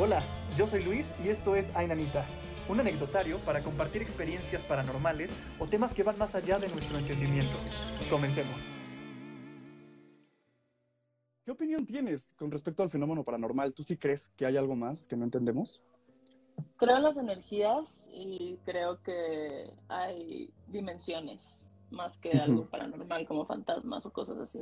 [0.00, 0.22] Hola,
[0.56, 2.24] yo soy Luis y esto es Ainanita,
[2.68, 7.56] un anecdotario para compartir experiencias paranormales o temas que van más allá de nuestro entendimiento.
[8.08, 8.60] Comencemos.
[11.44, 13.74] ¿Qué opinión tienes con respecto al fenómeno paranormal?
[13.74, 15.82] ¿Tú sí crees que hay algo más que no entendemos?
[16.76, 24.06] Creo en las energías y creo que hay dimensiones más que algo paranormal como fantasmas
[24.06, 24.60] o cosas así.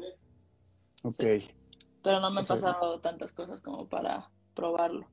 [1.03, 1.13] Ok.
[1.41, 1.51] Sí.
[2.03, 5.07] Pero no me O han pasado tantas cosas como para probarlo.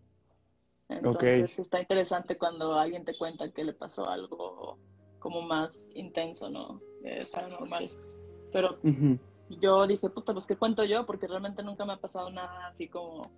[0.98, 4.78] Entonces está interesante cuando alguien te cuenta que le pasó algo
[5.20, 6.82] como más intenso, ¿no?
[7.04, 7.90] Eh, paranormal.
[8.52, 9.18] Pero Ujú.
[9.50, 11.06] yo dije, puta, pues ¿qué cuento yo?
[11.06, 13.32] Porque realmente nunca me ha pasado nada así como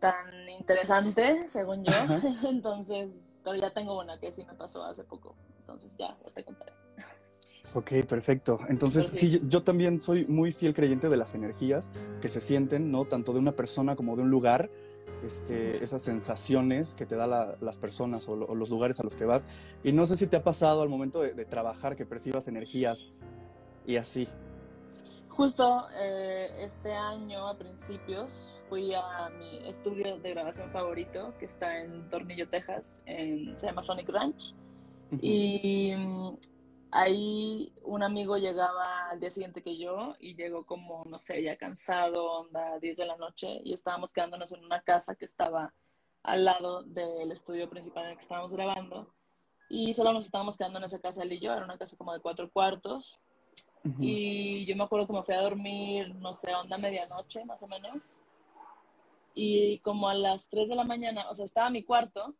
[0.00, 1.92] tan interesante, según yo.
[2.48, 5.36] Entonces, pero ya tengo una que sí me pasó hace poco.
[5.58, 6.72] Entonces ya, ya te contaré.
[7.74, 8.58] Ok, perfecto.
[8.68, 11.90] Entonces, sí, yo, yo también soy muy fiel creyente de las energías
[12.22, 13.04] que se sienten, ¿no?
[13.04, 14.70] Tanto de una persona como de un lugar.
[15.24, 19.02] Este, esas sensaciones que te da la- las personas o, lo- o los lugares a
[19.02, 19.48] los que vas.
[19.82, 23.18] Y no sé si te ha pasado al momento de, de trabajar que percibas energías
[23.86, 24.28] y así.
[25.28, 31.80] Justo eh, este año, a principios, fui a mi estudio de grabación favorito, que está
[31.80, 34.54] en Tornillo, Texas, en- se llama Sonic Ranch.
[35.12, 35.18] Ujú.
[35.22, 36.36] Y mm,
[36.90, 41.56] ahí un amigo llegaba al día siguiente que yo y llegó como, no sé, ya
[41.56, 45.74] cansado, onda 10 de la noche y estábamos quedándonos en una casa que estaba
[46.22, 49.12] al lado del estudio principal en el que estábamos grabando
[49.68, 52.12] y solo nos estábamos quedando en esa casa él y yo, era una casa como
[52.12, 53.20] de cuatro cuartos
[53.84, 53.98] Ujú.
[54.00, 57.68] y yo me acuerdo que me fui a dormir, no sé, onda medianoche más o
[57.68, 58.18] menos
[59.34, 62.34] y como a las 3 de la mañana, o sea, estaba mi cuarto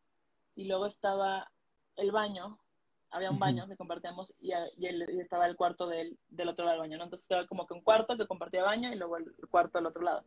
[0.56, 1.52] y luego estaba
[1.94, 2.58] el baño,
[3.10, 6.64] había un baño que compartíamos y, y el- y estaba el cuarto del, del otro
[6.64, 7.04] lado del baño, ¿no?
[7.04, 10.02] Entonces era como que un cuarto que compartía baño y luego el cuarto del otro
[10.02, 10.24] lado.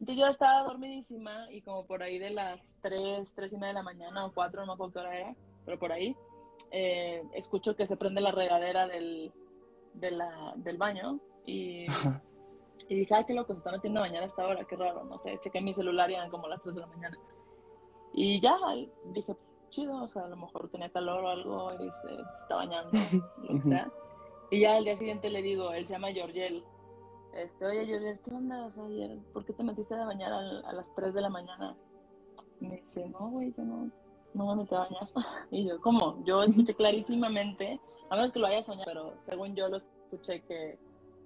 [0.00, 3.74] Entonces yo estaba dormidísima y como por ahí de las 3, 3 y media de
[3.74, 6.16] la mañana o 4, no me acuerdo qué hora era, pero por ahí,
[6.70, 9.32] eh, escucho que se prende la regadera del,
[9.94, 11.86] de la- del baño y,
[12.88, 15.04] y dije, ay, qué loco, se está metiendo a bañar a esta hora, qué raro,
[15.04, 17.16] no sé, chequé mi celular y eran como las 3 de la mañana.
[18.12, 18.56] Y ya
[19.12, 22.40] dije, pues, chido, o sea, a lo mejor tenía calor o algo y se, se
[22.42, 22.90] está bañando,
[23.42, 23.90] lo que sea.
[24.50, 26.64] Y ya al día siguiente le digo, él se llama Georgiel,
[27.34, 28.66] este, oye Georgiel, ¿qué onda?
[28.66, 31.28] O sea, ayer, ¿por qué te metiste a bañar al- a, las 3 de la
[31.28, 31.76] mañana?
[32.60, 33.90] Y me dice, no, güey, yo no,
[34.34, 35.08] no me metí a bañar.
[35.50, 36.22] Y yo, ¿cómo?
[36.24, 37.80] Yo escuché clarísimamente,
[38.10, 40.78] a menos que lo haya soñado, pero según yo lo escuché que,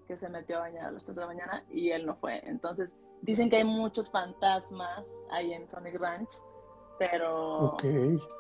[0.09, 2.41] que se metió a bañar a las 3 de la mañana y él no fue.
[2.49, 6.31] Entonces, dicen que hay muchos fantasmas ahí en Sonic Ranch,
[7.11, 7.83] pero, Ok.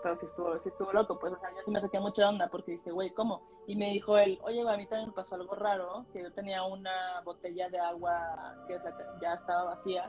[0.02, 2.48] pero sí estuvo, sí estuvo loco, pues, o sea, yo sí me saqué mucha onda
[2.48, 3.42] porque dije, güey, ¿cómo?
[3.66, 6.62] Y me dijo él, oye, a mí también me pasó algo raro, que yo tenía
[6.62, 8.78] una botella de agua que
[9.20, 10.08] ya estaba vacía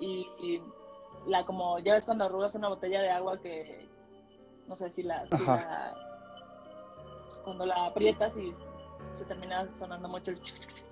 [0.00, 0.62] y, y
[1.26, 3.88] la como, ya ves cuando arrugas una botella de agua que,
[4.66, 5.94] no sé si la, si la-
[7.44, 8.52] cuando la aprietas y
[9.12, 10.38] se termina sonando mucho el,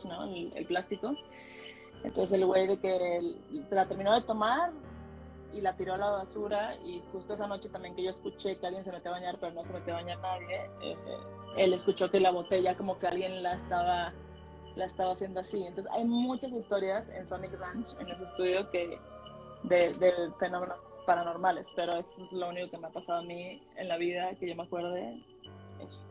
[0.04, 0.24] ¿no?
[0.24, 1.12] el, el plástico.
[2.04, 4.70] Entonces el güey de que el- la terminó de tomar
[5.54, 8.66] y la tiró a la basura y justo esa noche también que yo escuché que
[8.66, 10.96] alguien se metió a bañar pero no se metió a bañar nadie, eh,
[11.58, 14.12] él escuchó que la botella como que alguien la estaba
[14.76, 15.62] la estaba haciendo así.
[15.64, 18.98] Entonces hay muchas historias en Sonic Ranch, en ese estudio, que
[19.62, 23.62] de, de fenómenos paranormales, pero eso es lo único que me ha pasado a mí
[23.76, 25.22] en la vida, que yo me acuerde.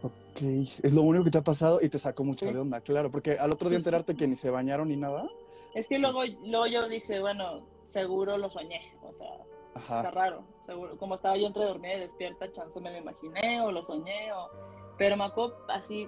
[0.01, 0.41] Ok.
[0.81, 2.53] Es lo único que te ha pasado y te sacó mucho Sí.
[2.53, 3.11] de onda, claro.
[3.11, 5.27] Porque al otro día enterarte que ni se bañaron ni nada.
[5.73, 6.01] Es que Sí.
[6.01, 9.45] luego, luego yo dije, bueno, seguro lo soñé, o sea,
[9.75, 10.97] está raro, seguro.
[10.97, 14.49] Como estaba yo entre dormida y despierta, chance me lo imaginé o lo soñé, o...
[14.97, 16.07] pero me acuerdo así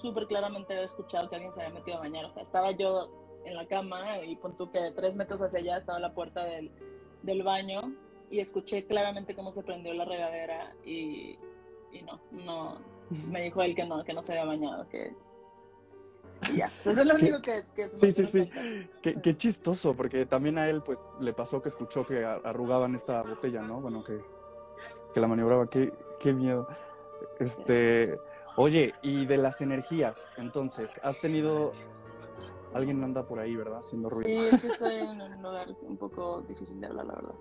[0.00, 2.24] súper claramente haber escuchado que alguien se había metido a bañar.
[2.24, 3.10] O sea, estaba yo
[3.44, 6.70] en la cama y pon tú que tres metros hacia allá estaba la puerta del,
[7.22, 7.94] del baño
[8.30, 11.38] y escuché claramente cómo se prendió la regadera y,
[11.92, 12.78] y no, no,
[13.28, 15.14] me dijo él que no, que no se había bañado, que...
[16.50, 17.64] y ya, Pues es lo único que...
[17.74, 18.50] que Sí, sí, sí.
[19.02, 23.22] Qué, qué chistoso, porque también a él, pues, le pasó que escuchó que arrugaban esta
[23.22, 23.80] botella, ¿no?
[23.80, 24.20] Bueno, que,
[25.12, 25.68] que la maniobraba.
[25.68, 26.66] Qué, qué miedo.
[27.38, 28.18] Este,
[28.56, 31.72] oye, y de las energías, entonces, has tenido.
[32.74, 33.80] Alguien anda por ahí, ¿verdad?
[33.80, 34.40] Haciendo ruido.
[34.40, 37.34] Sí, es que estoy en un lugar un poco difícil de hablar, la verdad.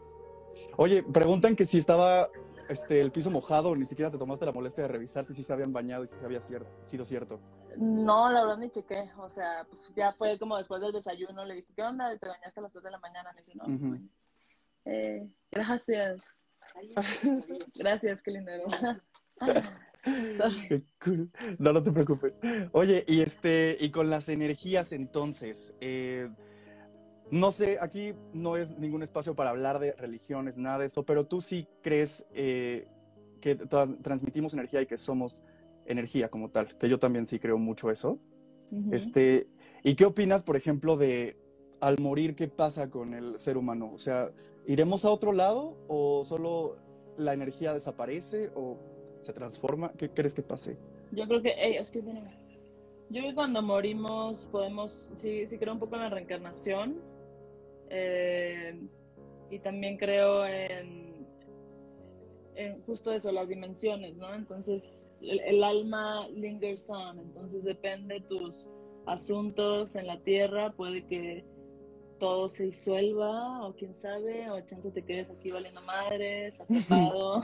[0.75, 2.27] Oye, preguntan que si estaba
[2.67, 5.53] este, el piso mojado, ni siquiera te tomaste la molestia de revisar si sí se
[5.53, 7.39] habían bañado y si se había cier- sido cierto.
[7.77, 9.11] No, la verdad ni chequé.
[9.17, 11.45] O sea, pues ya fue como después del desayuno.
[11.45, 12.17] Le dije, ¿qué onda?
[12.17, 13.31] ¿Te bañaste a las 2 de la mañana?
[13.33, 13.99] Me dice, no.
[14.85, 16.21] Eh, gracias.
[17.75, 18.51] Gracias, qué lindo.
[20.37, 20.67] Sorry.
[20.69, 21.31] Qué cool.
[21.59, 22.39] No, no te preocupes.
[22.71, 26.29] Oye, y este, y con las energías entonces, eh,
[27.29, 31.27] no sé, aquí no es ningún espacio para hablar de religiones, nada de eso, pero
[31.27, 32.87] tú sí crees eh,
[33.41, 35.41] que tra- transmitimos energía y que somos
[35.91, 38.19] energía como tal, que yo también sí creo mucho eso.
[38.91, 39.47] Este,
[39.83, 41.35] ¿y qué opinas, por ejemplo, de
[41.81, 43.91] al morir qué pasa con el ser humano?
[43.93, 44.31] O sea,
[44.65, 46.77] ¿iremos a otro lado o solo
[47.17, 48.79] la energía desaparece o
[49.19, 49.91] se transforma?
[49.97, 50.77] ¿Qué crees que pase?
[51.11, 52.21] Yo creo que, ey, es que viene.
[53.09, 57.01] Yo creo que cuando morimos podemos, sí, sí creo un poco en la reencarnación
[57.89, 58.79] eh,
[59.49, 61.10] y también creo en,
[62.65, 64.33] en justo eso, las dimensiones, ¿no?
[64.33, 68.67] Entonces el, el alma lingers on, entonces depende de tus
[69.05, 71.45] asuntos en la tierra, puede que
[72.19, 77.41] todo se disuelva o quién sabe, o chance te quedes aquí valiendo madres, atrapado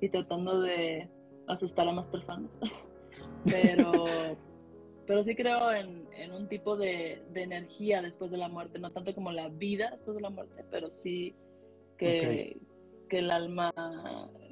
[0.00, 1.08] y tratando de
[1.46, 2.50] asustar a más personas.
[3.44, 4.04] Pero,
[5.06, 8.92] pero sí creo en, en un tipo de, de energía después de la muerte, no
[8.92, 11.34] tanto como la vida después de la muerte, pero sí
[11.98, 12.60] que,
[13.10, 13.70] que el alma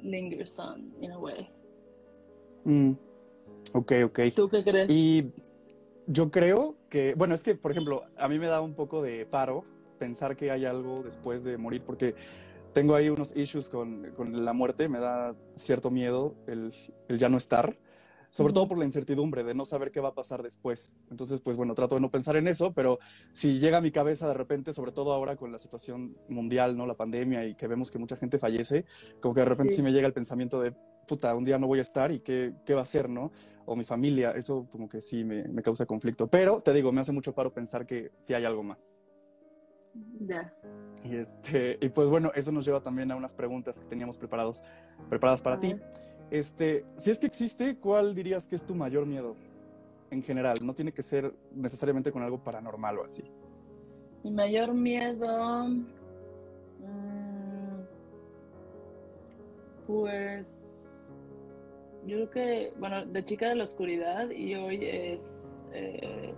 [0.03, 1.49] lingers on, in a way.
[2.65, 2.91] Mm,
[3.73, 4.19] ok, ok.
[4.35, 4.89] ¿Tú qué crees?
[4.91, 5.31] Y
[6.05, 9.25] yo creo que, bueno, es que, por ejemplo, a mí me da un poco de
[9.25, 9.63] paro
[9.97, 12.13] pensar que hay algo después de morir, porque
[12.73, 16.73] tengo ahí unos issues con, con la muerte, me da cierto miedo el,
[17.07, 17.77] el ya no estar,
[18.29, 20.93] sobre todo por la incertidumbre de no saber qué va a pasar después.
[21.09, 22.99] Entonces, pues bueno, trato de no pensar en eso, pero
[23.31, 26.85] si llega a mi cabeza de repente, sobre todo ahora con la situación mundial, ¿no?
[26.85, 28.85] La pandemia y que vemos que mucha gente fallece,
[29.21, 29.83] como que de repente sí, Sí.
[29.83, 30.73] me llega el pensamiento de,
[31.07, 33.31] puta, un día no voy a estar y qué, qué va a ser, ¿no?
[33.65, 36.27] O mi familia, eso como que sí me, me causa conflicto.
[36.27, 39.01] Pero te digo, me hace mucho paro pensar que sí hay algo más.
[40.27, 40.53] Ya.
[41.03, 44.63] Y, este, y pues bueno, eso nos lleva también a unas preguntas que teníamos preparados,
[45.09, 45.75] preparadas para ti.
[46.31, 49.35] Este, si es que existe, ¿cuál dirías que es tu mayor miedo
[50.11, 50.57] en general?
[50.61, 53.23] No tiene que ser necesariamente con algo paranormal o así.
[54.23, 55.67] Mi mayor miedo.
[55.67, 55.85] mm,
[59.87, 60.65] Pues.
[62.05, 66.33] Yo creo que, bueno, de chica de la oscuridad y hoy es eh,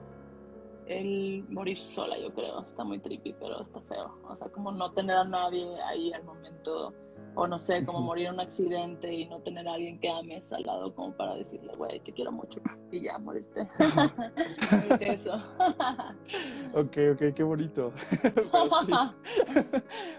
[0.88, 2.62] el morir sola, yo creo.
[2.62, 4.18] Está muy trippy, pero está feo.
[4.28, 6.94] O sea, como no tener a nadie ahí al momento.
[7.33, 10.51] O no sé, como morir en un accidente y no tener a alguien que ames
[10.51, 12.60] al lado como para decirle, güey, te quiero mucho.
[12.92, 13.68] Y ya, morirte.
[15.00, 15.33] Eso.
[16.74, 17.92] Ok, ok, qué bonito.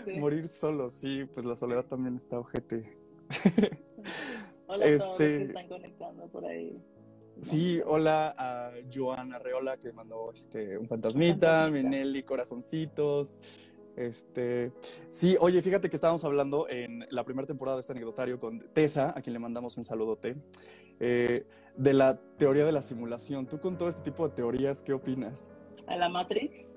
[0.05, 2.97] Sí, morir solo, sí, pues la soledad también está ojete.
[4.67, 6.79] Hola a todos los que Este- están conectando por ahí.
[7.41, 11.70] Sí, hola a Joana Arreola que mandó este, un fantasmita, fantasmita.
[11.70, 13.41] Minelli, corazoncitos.
[13.97, 14.73] Este,
[15.09, 19.12] sí, oye, fíjate que estábamos hablando en la primera temporada de este anecdotario con Tessa,
[19.17, 20.37] a quien le mandamos un saludote,
[21.00, 21.47] eh,
[21.77, 23.47] de la teoría de la simulación.
[23.47, 25.55] Tú con todo este tipo de teorías, ¿qué opinas?
[25.87, 26.73] ¿A la Matrix?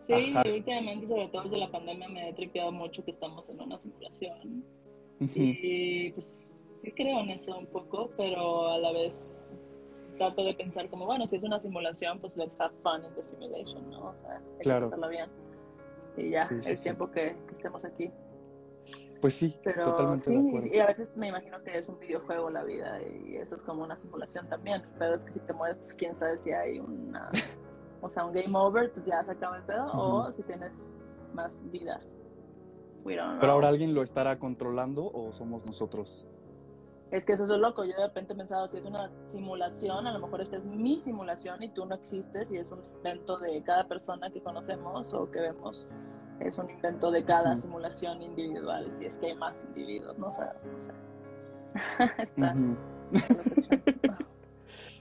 [0.00, 0.42] Sí, Ajá.
[0.50, 4.64] últimamente, sobre todo desde la pandemia, me he tripeado mucho que estamos en una simulación.
[5.34, 6.32] Y pues
[6.82, 9.34] sí creo en eso un poco, pero a la vez
[10.16, 13.22] trato de pensar como, bueno, si es una simulación, pues let's have fun in the
[13.22, 14.10] simulation, ¿no?
[14.10, 14.90] O sea, hay Claro.
[14.90, 15.28] que bien.
[16.18, 18.10] Y ya, Sí, sí, el tiempo que, que estemos aquí.
[19.20, 20.68] Pues sí, Pero totalmente de sí, acuerdo.
[20.72, 23.82] y a veces me imagino que es un videojuego la vida y eso es como
[23.82, 24.82] una simulación también.
[24.98, 27.30] Pero es que si te mueres, pues quién sabe si hay una,
[28.00, 30.32] o sea, un game over, pues ya se acaba el pedo, o Ujú.
[30.32, 30.96] si tienes
[31.34, 32.06] más vidas.
[33.04, 36.28] We don't Pero ahora alguien lo estará controlando o somos nosotros.
[37.10, 37.84] Es que eso es lo loco.
[37.84, 40.98] Yo de repente he pensado, si es una simulación, a lo mejor esta es mi
[40.98, 45.30] simulación y tú no existes y es un invento de cada persona que conocemos o
[45.30, 45.86] que vemos.
[46.40, 50.42] Es un invento de cada simulación individual, si es que hay más individuos, no sé.
[50.64, 50.92] No sé.
[52.22, 52.54] Está.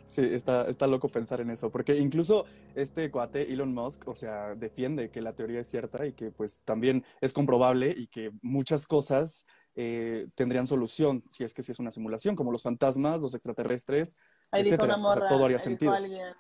[0.07, 2.45] Sí, está, está loco pensar en eso, porque incluso
[2.75, 6.61] este cuate, Elon Musk, o sea, defiende que la teoría es cierta y que pues
[6.61, 9.45] también es comprobable y que muchas cosas
[9.79, 14.17] eh, tendrían solución si es que sí es una simulación, como los fantasmas, los extraterrestres.
[14.49, 15.91] Ahí dijo una O sea, morra, todo haría ahí sentido.
[15.91, 16.33] dijo alguien,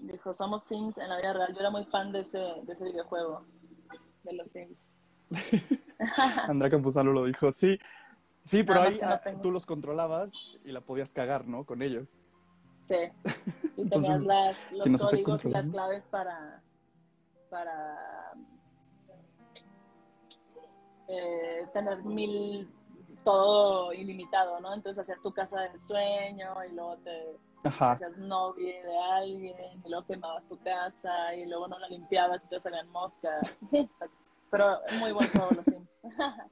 [0.00, 1.54] dijo, somos Sims en la vida real.
[1.54, 3.46] Yo era muy fan de ese, de ese videojuego,
[4.24, 4.90] de los Sims.
[6.48, 7.78] Andrea Campuzano lo dijo, sí,
[8.42, 9.40] sí, pero ahí no ah, tengo.
[9.40, 10.32] tú los controlabas
[10.64, 11.64] y la podías cagar, ¿no?
[11.64, 12.16] Con ellos.
[12.82, 12.96] Sí.
[13.76, 14.24] Y Entonces, tenías
[14.72, 16.60] las, los códigos y las claves para,
[17.48, 18.34] para
[21.08, 22.68] eh, tener mil,
[23.24, 24.72] todo ilimitado, ¿no?
[24.74, 27.92] Entonces hacías tu casa del sueño y luego te Ajá.
[27.92, 32.48] hacías novia de alguien y luego quemabas tu casa y luego no la limpiabas y
[32.48, 33.60] te salían moscas.
[34.50, 35.88] Pero muy buen juego los Sims.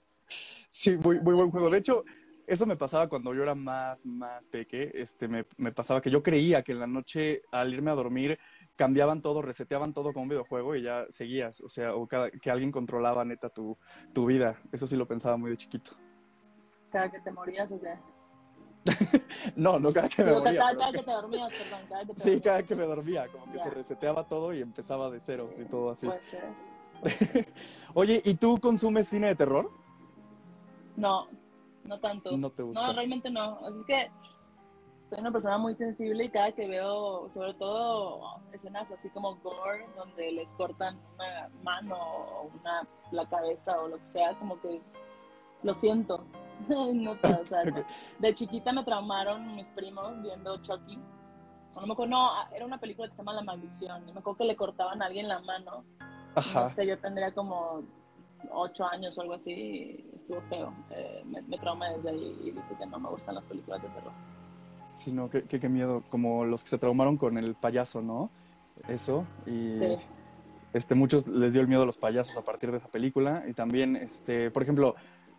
[0.70, 1.70] Sí, muy, muy buen juego.
[1.70, 2.04] De hecho,
[2.46, 4.92] eso me pasaba cuando yo era más, más peque.
[4.94, 8.38] Este, me, me pasaba que yo creía que en la noche, al irme a dormir,
[8.76, 11.60] cambiaban todo, reseteaban todo como un videojuego y ya seguías.
[11.62, 13.76] O sea, o cada- que alguien controlaba neta tu,
[14.12, 14.56] tu vida.
[14.70, 15.92] Eso sí lo pensaba muy de chiquito.
[16.90, 17.94] Cada que te morías, o qué.
[19.56, 20.60] No, no cada que me Digo, moría.
[20.60, 22.42] cada, cada que- te dormías, perdón, cada que te Sí, dormías.
[22.44, 25.90] cada que me dormía, como que se reseteaba todo y empezaba de ceros y todo
[25.90, 26.06] así.
[26.06, 26.44] Puede ser.
[27.94, 29.70] Oye, ¿y tú consumes cine de terror?
[30.96, 31.28] No,
[31.84, 32.36] no tanto.
[32.36, 32.86] No te gusta.
[32.86, 33.58] No, realmente no.
[33.66, 34.10] Así es que
[35.10, 38.20] soy una persona muy sensible y cada que veo, sobre todo
[38.52, 43.98] escenas así como gore, donde les cortan una mano o una, la cabeza o lo
[43.98, 45.06] que sea, como que es-
[45.62, 46.24] lo siento.
[46.68, 47.84] No, o sea, no.
[48.18, 50.98] De chiquita me traumaron mis primos viendo Chucky.
[51.76, 54.08] O no me acuerdo, no, era una película que se llama La Maldición.
[54.08, 55.84] Y me acuerdo que le cortaban a alguien la mano.
[56.34, 56.64] Ajá.
[56.64, 57.82] No sé, yo tendría como
[58.50, 60.10] ocho años o algo así.
[60.16, 60.74] estuvo feo.
[60.90, 63.88] Eh, me, me traumé desde ahí y dije que no me gustan las películas de
[63.90, 64.12] terror.
[64.94, 66.02] Sí, no, qué, qué, qué miedo.
[66.10, 68.30] Como los que se traumaron con el payaso, ¿no?
[68.88, 69.24] Eso.
[69.46, 69.96] Y Sí.
[70.72, 73.44] este, muchos les dio el miedo a los payasos a partir de esa película.
[73.46, 74.96] Y también, este, por ejemplo,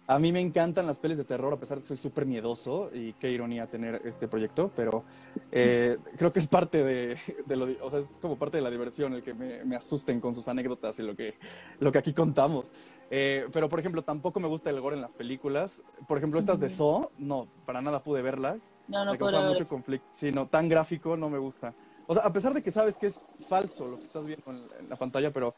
[0.10, 2.90] a mí me encantan las pelis de terror, a pesar de que soy súper miedoso.
[2.92, 4.72] Y qué ironía tener este proyecto.
[4.76, 5.04] Pero
[5.52, 8.72] eh, creo que es parte de, de lo, o sea, es como parte de la
[8.72, 11.36] diversión el que me, me asusten con sus anécdotas y lo que,
[11.80, 12.74] lo que aquí contamos.
[13.12, 15.84] Eh, pero, por ejemplo, tampoco me gusta el gore en las películas.
[16.08, 16.70] Por ejemplo, estas de.
[16.70, 18.74] Saw, no, para nada pude verlas.
[18.88, 20.08] No, no me causa mucho conflicto.
[20.10, 21.76] Sí, no, tan gráfico no me gusta.
[22.08, 24.64] O sea, a pesar de que sabes que es falso lo que estás viendo en,
[24.80, 25.54] en la pantalla, pero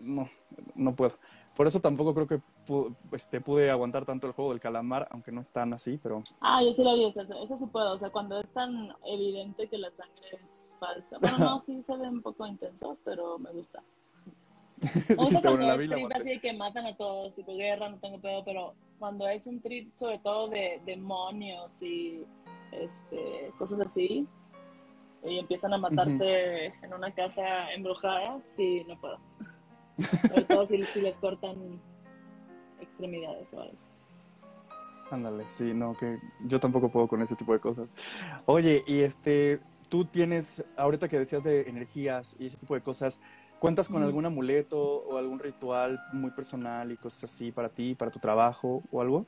[0.00, 0.28] no,
[0.74, 1.14] no puedo.
[1.56, 5.32] Por eso tampoco creo que pu- este, pude aguantar tanto el juego del calamar, aunque
[5.32, 7.92] no es tan así, pero Ah, yo sí lo haría, eso, eso sí puedo.
[7.94, 11.18] O sea, cuando es tan evidente que la sangre es falsa.
[11.18, 13.82] Bueno, no, sí se ve un poco intenso, pero me gusta.
[15.08, 18.20] Me gusta cuando es vi trip así que matan a todos, tipo guerra, no tengo
[18.20, 22.24] pedo, pero cuando es un trip sobre todo de demonios y
[22.70, 24.24] este, cosas así,
[25.24, 29.18] y empiezan a matarse en una casa embrujada, sí, no puedo.
[30.28, 31.80] Sobre todo si, si les cortan
[32.98, 33.76] extremidades o algo.
[35.10, 37.94] Ándale, sí, no, que yo tampoco puedo con ese tipo de cosas.
[38.44, 43.22] Oye, y este, tú tienes, ahorita que decías de energías y ese tipo de cosas,
[43.58, 48.10] ¿cuentas con algún amuleto o algún ritual muy personal y cosas así para ti, para
[48.10, 49.24] tu trabajo o algo?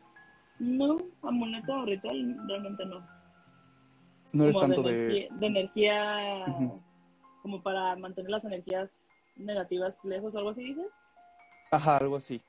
[0.58, 3.00] No, amuleto o ritual, realmente no.
[4.32, 5.06] No eres Como tanto de, de...
[5.06, 6.82] energía, de energía Ujú.
[7.42, 9.02] como para mantener las energías
[9.34, 10.92] negativas lejos o algo así dices.
[11.70, 12.42] Ajá, algo así.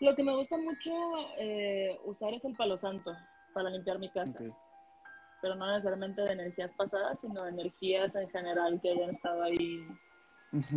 [0.00, 0.92] Lo que me gusta mucho
[1.38, 3.12] eh, usar es el palo santo
[3.52, 4.38] para limpiar mi casa,
[5.42, 9.84] pero no necesariamente de energías pasadas, sino de energías en general que hayan estado ahí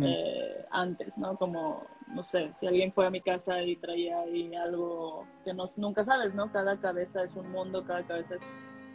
[0.02, 1.36] eh, antes, ¿no?
[1.36, 5.66] Como, no sé, si alguien fue a mi casa y traía ahí algo que no,
[5.76, 6.50] nunca sabes, ¿no?
[6.50, 8.42] Cada cabeza es un mundo, cada cabeza es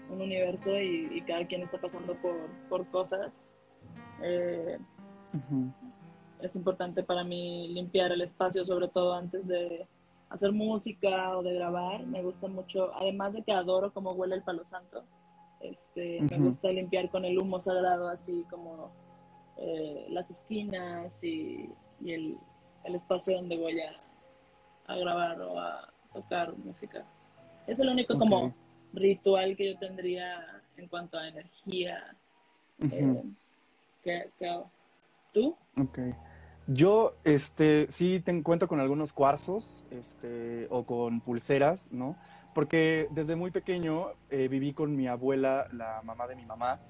[0.10, 2.36] un universo y, y cada quien está pasando por,
[2.70, 3.34] por cosas.
[4.22, 4.78] Eh,
[6.42, 9.88] es importante para mí limpiar el espacio, sobre todo antes de
[10.30, 12.06] hacer música o de grabar.
[12.06, 15.04] Me gusta mucho, además de que adoro cómo huele el palo santo,
[15.60, 18.92] este, me gusta limpiar con el humo sagrado, así como
[19.58, 21.70] eh, las esquinas y,
[22.00, 22.38] y el,
[22.84, 23.92] el espacio donde voy a,
[24.86, 27.06] a grabar o a tocar música.
[27.66, 28.54] Es el único como
[28.94, 32.16] ritual que yo tendría en cuanto a energía.
[32.80, 33.24] Eh,
[34.04, 34.70] que, que hago.
[35.34, 35.56] ¿Tú?
[35.82, 36.00] Ok.
[36.70, 42.18] Yo, este, sí te cuento con algunos cuarzos, este, o con pulseras, ¿no?
[42.54, 46.82] Porque desde muy pequeño eh, viví con mi abuela, la mamá de mi mamá,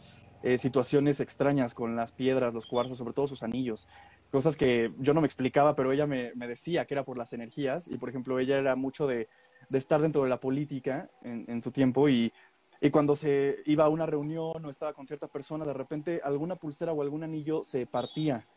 [0.42, 3.88] eh, situaciones extrañas con las piedras, los cuarzos, sobre todo sus anillos.
[4.32, 7.34] Cosas que yo no me explicaba, pero ella me, me decía que era por las
[7.34, 7.88] energías.
[7.88, 9.30] Y, por ejemplo, ella era mucho de,
[9.70, 12.34] de estar dentro de la política en, en su tiempo y,
[12.82, 16.56] y cuando se iba a una reunión o estaba con cierta persona, de repente alguna
[16.56, 18.48] pulsera o algún anillo se partía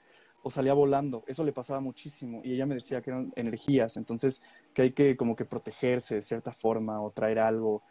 [0.42, 1.22] o salía volando.
[1.26, 4.42] Eso le pasaba muchísimo y ella me decía que eran energías, entonces
[4.72, 7.82] que hay que como que protegerse de cierta forma o traer algo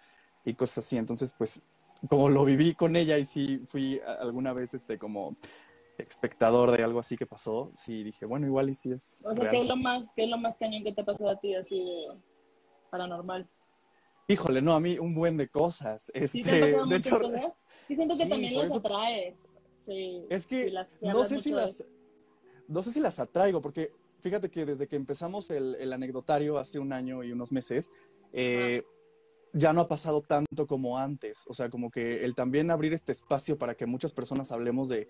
[0.45, 0.97] y cosas así.
[0.97, 1.63] Entonces, pues
[2.09, 5.35] como lo viví con ella y sí fui alguna vez este como
[5.97, 9.41] espectador de algo así que pasó, sí dije, bueno, igual y sí es O sea,
[9.43, 9.51] real.
[9.51, 11.75] ¿qué es lo más, qué es lo más cañón que te pasado a ti así
[11.77, 12.17] de
[12.89, 13.47] paranormal?
[14.27, 16.03] Híjole, no, a mí un buen de cosas.
[16.05, 17.53] ¿Sí Este, te han pasado de muchas hecho, cosas?
[17.87, 19.35] Sí siento que sí, también las eso- atraes.
[19.79, 21.83] Sí, Es que sí las- sí no sé si de las
[22.69, 26.79] no sé si las atraigo, porque fíjate que desde que empezamos el, el anecdotario hace
[26.79, 27.91] un año y unos meses,
[28.31, 28.83] eh,
[29.53, 31.45] ya no ha pasado tanto como antes.
[31.47, 35.07] O sea, como que el también abrir este espacio para que muchas personas hablemos de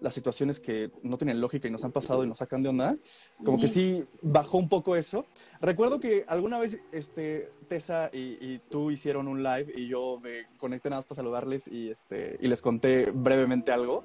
[0.00, 2.96] las situaciones que no tienen lógica y nos han pasado y nos sacan de onda,
[3.44, 5.26] como que sí bajó un poco eso.
[5.60, 10.46] Recuerdo que alguna vez este, Tessa y, y tú hicieron un live y yo me
[10.56, 14.04] conecté nada más para saludarles y, este, y les conté brevemente algo,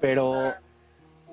[0.00, 0.54] pero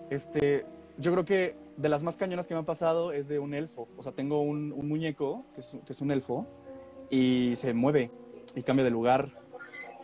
[0.10, 0.66] este,
[0.98, 3.88] yo creo que de las más cañonas que me han pasado es de un elfo.
[3.98, 6.46] O sea, tengo un, un muñeco que es, que es un elfo
[7.10, 8.12] y se mueve
[8.56, 9.30] y cambia de lugar.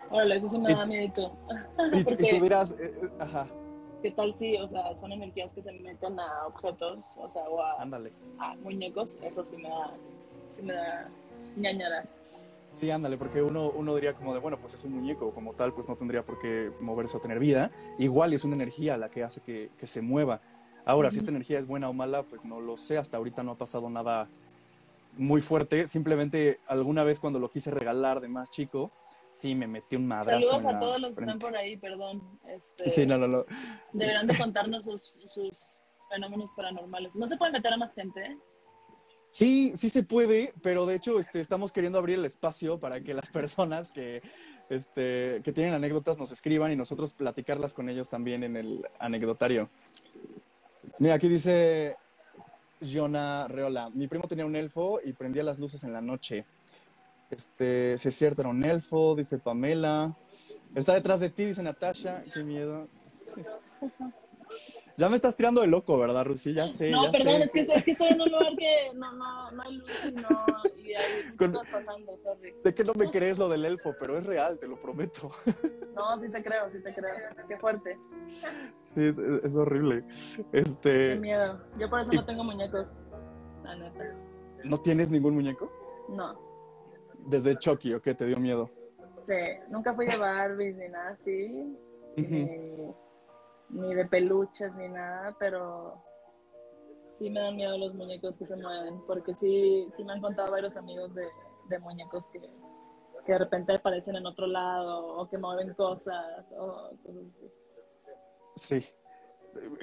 [0.10, 1.06] Órale, eso sí me da miedo.
[1.06, 1.10] Y,
[2.04, 3.48] tú- y tú dirás, eh, eh, ajá,
[4.02, 7.62] ¿Qué tal si, o sea, son energías que se meten a objetos, o sea, o
[7.62, 8.14] a, ándale.
[8.40, 9.20] a muñecos?
[9.22, 9.94] Eso sí me da,
[10.48, 11.10] sí me da
[11.58, 12.16] ñañaras.
[12.76, 15.74] Sí, ándale, porque uno, uno diría como de, bueno, pues es un muñeco, como tal,
[15.74, 17.72] pues no tendría por qué moverse o tener vida.
[17.98, 20.40] Igual es una energía la que hace que, que se mueva.
[20.90, 22.98] Ahora, si esta energía es buena o mala, pues no lo sé.
[22.98, 24.28] Hasta ahorita no ha pasado nada
[25.18, 25.88] muy fuerte.
[25.88, 28.92] Simplemente alguna vez cuando lo quise regalar de más chico,
[29.32, 32.24] sí me metí un madrazo Saludos a todos los que están por ahí, perdón.
[32.48, 33.46] Este, Sí, no, no, no.
[33.94, 35.58] Deberán de contarnos sus, sus
[36.10, 37.14] fenómenos paranormales.
[37.14, 38.38] No se puede meter a más gente, ¿eh?
[39.30, 43.14] Sí, sí se puede, pero de hecho este, estamos queriendo abrir el espacio para que
[43.14, 44.24] las personas que,
[44.72, 49.70] este, que tienen anécdotas nos escriban y nosotros platicarlas con ellos también en el anecdotario.
[50.98, 51.96] Mira, aquí dice
[52.82, 56.46] Jonah Reola, mi primo tenía un elfo y prendía las luces en la noche.
[57.30, 60.16] Este, si es cierto, era un elfo, dice Pamela.
[60.76, 62.88] Está detrás de ti, dice Natasha, qué miedo.
[65.00, 66.54] Ya me estás tirando de loco, ¿verdad, Rusi?
[66.54, 67.44] Ya sé, no, ya perdón, sé.
[67.46, 70.12] es que, es que estoy en un lugar que no, no, no hay luz y,
[70.12, 70.30] no,
[70.76, 72.54] y Con- cosas pasando, sorry.
[72.62, 75.32] Sé que no me crees lo del elfo, pero es real, te lo prometo.
[75.96, 77.14] No, sí te creo, sí te creo.
[77.48, 77.98] Qué fuerte,
[78.82, 80.04] Sí, es, es horrible.
[80.36, 81.62] qué Este, miedo.
[81.78, 82.88] Yo por eso y- no tengo muñecos,
[83.64, 84.04] la neta.
[84.66, 85.72] ¿no tienes ningún muñeco?
[86.10, 86.38] No,
[87.26, 88.14] Desde Chucky, ¿o qué?
[88.16, 88.70] ¿Te dio miedo?
[89.18, 89.34] sí,
[89.70, 91.76] nunca fui de Barbies ni nada así,
[92.16, 92.94] ni,
[93.70, 96.04] ni de peluches ni nada, pero
[97.08, 100.52] sí me dan miedo los muñecos que se mueven, porque sí, sí me han contado
[100.52, 101.28] varios amigos de,
[101.70, 102.40] de muñecos que,
[103.26, 107.52] que de repente aparecen en otro lado o que mueven cosas o cosas así.
[108.56, 108.86] Sí.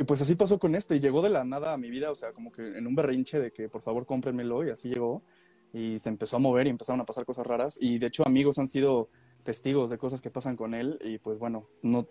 [0.07, 2.33] Pues así pasó con este, y llegó de la nada a mi vida, o sea,
[2.33, 5.23] como que en un berrinche de que por favor cómprenmelo, y así llegó.
[5.73, 7.77] Y se empezó a mover y empezaron a pasar cosas raras.
[7.81, 9.11] Y de hecho, amigos han sido
[9.43, 12.07] testigos de cosas que pasan con él, y pues bueno, no,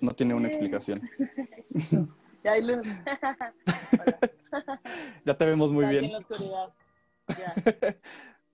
[0.00, 1.00] no tiene una explicación.
[2.42, 2.86] Ya hay luz.
[5.26, 6.06] Ya te vemos muy bien.
[6.06, 6.72] en la oscuridad.
[7.28, 7.54] Ya.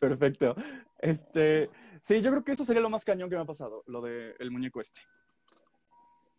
[0.01, 0.57] Perfecto.
[0.99, 1.70] Este,
[2.01, 4.51] sí, yo creo que esto sería lo más cañón que me ha pasado, lo del
[4.51, 5.03] muñeco este.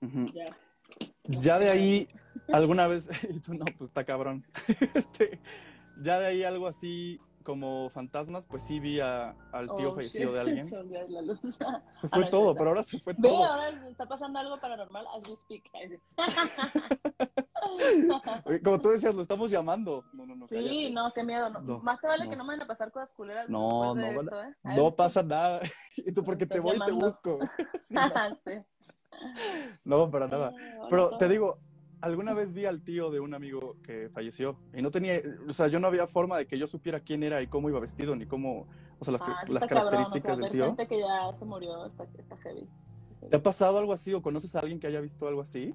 [0.02, 0.46] Ya.
[1.24, 2.08] Ya de ahí,
[2.52, 4.46] alguna vez, y tú no, pues está cabrón.
[4.94, 5.40] Este,
[6.02, 10.26] ya de ahí algo así como fantasmas, pues sí vi a- al tío Oh, fallecido
[10.26, 10.34] shit.
[10.34, 10.66] de alguien.
[10.66, 11.40] Se olvidó la luz.
[11.42, 13.46] Se fue todo, pero ahora se fue Ve, todo.
[13.46, 15.64] ahora está pasando algo paranormal as we speak.
[18.64, 20.04] Como tú decías, lo estamos llamando.
[20.12, 20.46] No, no, no.
[20.46, 20.90] Sí, cállate.
[20.92, 21.50] no, qué miedo.
[21.50, 21.62] No.
[21.62, 22.30] No, Más te vale no.
[22.30, 23.48] que no me van a pasar cosas culeras.
[23.50, 24.54] No, de no, esto, ¿eh?
[24.64, 25.62] No pasa nada.
[25.96, 27.40] Y tú porque te voy y te busco.
[27.80, 28.02] Sí, no,
[28.46, 28.62] Sí.
[29.86, 30.54] no, para nada.
[30.90, 31.60] Pero te digo,
[32.02, 35.68] alguna vez vi al tío de un amigo que falleció y no tenía, o sea,
[35.68, 38.26] yo no había forma de que yo supiera quién era y cómo iba vestido ni
[38.26, 38.68] cómo,
[39.00, 40.66] o sea, las, Ah, las cabrón, o sea, características del tío.
[40.68, 42.68] gente que ya se murió está, está heavy.
[43.30, 45.74] ¿Te ha pasado algo así o conoces a alguien que haya visto algo así?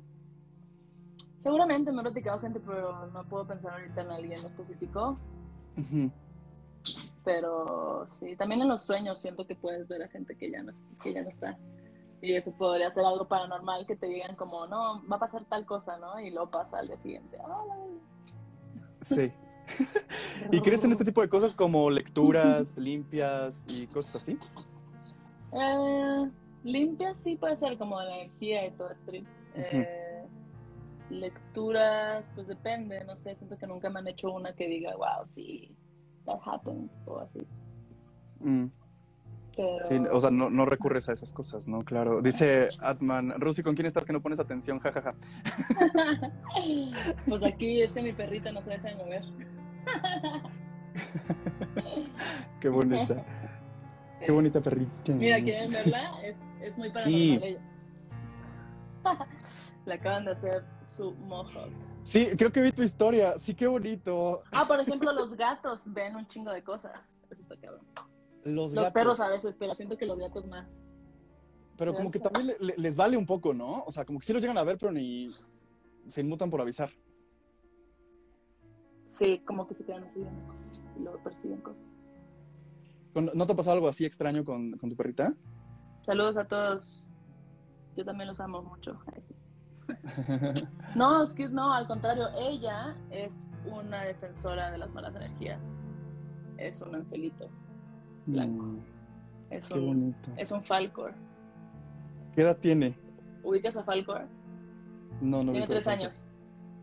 [1.38, 5.18] Seguramente me he platicado gente, pero no puedo pensar ahorita en alguien específico.
[7.24, 10.72] Pero sí, también en los sueños siento que puedes ver a gente que ya no,
[11.02, 11.58] que ya no está.
[12.22, 15.66] Y eso podría ser algo paranormal que te digan como, no, va a pasar tal
[15.66, 16.20] cosa, ¿no?
[16.20, 17.36] Y luego pasa al día siguiente.
[17.44, 18.00] Ay,
[19.00, 19.32] Sí.
[20.52, 24.38] ¿Y crees en este tipo de cosas como lecturas limpias y cosas así?
[25.52, 26.30] Eh,
[26.62, 29.12] limpia sí puede ser como de la energía y todo esto.
[29.54, 30.24] Eh,
[31.10, 35.26] lecturas, pues depende, no sé, siento que nunca me han hecho una que diga, wow,
[35.26, 35.76] sí,
[36.24, 37.46] that happened, o así.
[38.40, 38.66] Mm,
[39.56, 41.84] Pero, Sí, o sea, no, no recurres a esas cosas, ¿no?
[41.84, 42.22] Claro.
[42.22, 44.78] Dice Atman, Rusi, ¿con quién estás que no pones atención?
[44.80, 45.14] Ja, ja, ja.
[47.28, 49.24] pues aquí es que mi perrita no se deja de mover.
[52.60, 53.24] Qué bonita.
[54.22, 54.26] Sí.
[54.26, 55.12] Qué bonita perrita.
[55.14, 56.12] Mira, ¿quieren verla?
[56.22, 57.40] Es, es muy paranormal Sí.
[57.42, 57.60] ella.
[59.84, 61.72] Le acaban de hacer su mohawk.
[62.02, 63.36] Sí, creo que vi tu historia.
[63.36, 64.44] Sí, qué bonito.
[64.52, 67.20] Ah, por ejemplo, los gatos ven un chingo de cosas.
[67.30, 67.80] Eso está cabrón.
[68.44, 68.92] Los, Los gatos.
[68.92, 70.68] perros a veces, pero siento que los gatos más.
[71.76, 73.82] Pero como que también le- le- les vale un poco, ¿no?
[73.84, 75.30] O sea, como que sí lo llegan a ver, pero ni
[76.06, 76.90] se inmutan por avisar.
[79.08, 80.20] Sí, como que se quedan así
[80.96, 81.82] y luego persiguen cosas.
[83.12, 85.34] ¿Con- ¿No te ha pasado algo así extraño con, con tu perrita?
[86.06, 87.06] Saludos a todos.
[87.96, 88.98] Yo también los amo mucho.
[90.94, 95.60] No, es que no, al contrario, ella es una defensora de las malas energías.
[96.56, 97.48] Es un angelito,
[98.26, 98.64] Blanco.
[98.64, 98.78] Mm,
[99.50, 100.30] es qué un, bonito.
[100.36, 101.14] es un Falcor.
[102.34, 102.96] ¿Qué edad tiene?
[103.42, 104.26] ¿Ubicas a Falcor?
[105.20, 106.26] No, no Tiene tres años.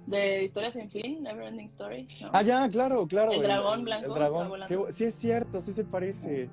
[0.05, 2.07] De Historia sin fin, Neverending Story.
[2.21, 2.29] ¿no?
[2.33, 3.31] Ah, ya, claro, claro.
[3.31, 4.51] El dragón blanco El dragón.
[4.67, 6.49] Qué sí, es cierto, sí se parece.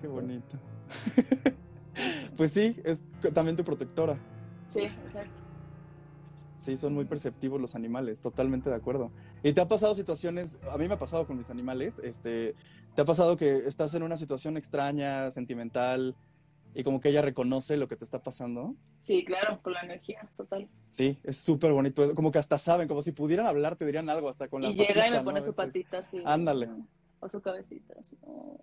[0.00, 0.58] Qué bonito.
[2.36, 4.18] pues sí, es también tu protectora.
[4.66, 5.47] Sí, exacto.
[6.58, 9.12] Sí, son muy perceptivos los animales, totalmente de acuerdo.
[9.42, 12.54] ¿Y te ha pasado situaciones, a mí me ha pasado con mis animales, este,
[12.94, 16.16] te ha pasado que estás en una situación extraña, sentimental,
[16.74, 18.74] y como que ella reconoce lo que te está pasando?
[19.02, 20.68] Sí, claro, con la energía, total.
[20.88, 24.28] Sí, es súper bonito, como que hasta saben, como si pudieran hablar, te dirían algo
[24.28, 25.24] hasta con la Y llega y patita, me ¿no?
[25.24, 26.20] pone su patita así.
[26.24, 26.68] Ándale.
[27.20, 27.94] O su cabecita.
[27.98, 28.16] así.
[28.22, 28.60] Oh.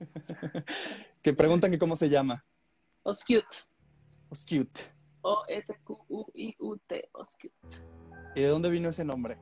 [1.22, 2.44] Que preguntan que cómo se llama.
[3.02, 3.46] Oscute.
[4.30, 4.93] Es cute.
[5.24, 7.10] O-S-Q-U-I-U-T.
[8.34, 9.38] ¿Y de dónde vino ese nombre?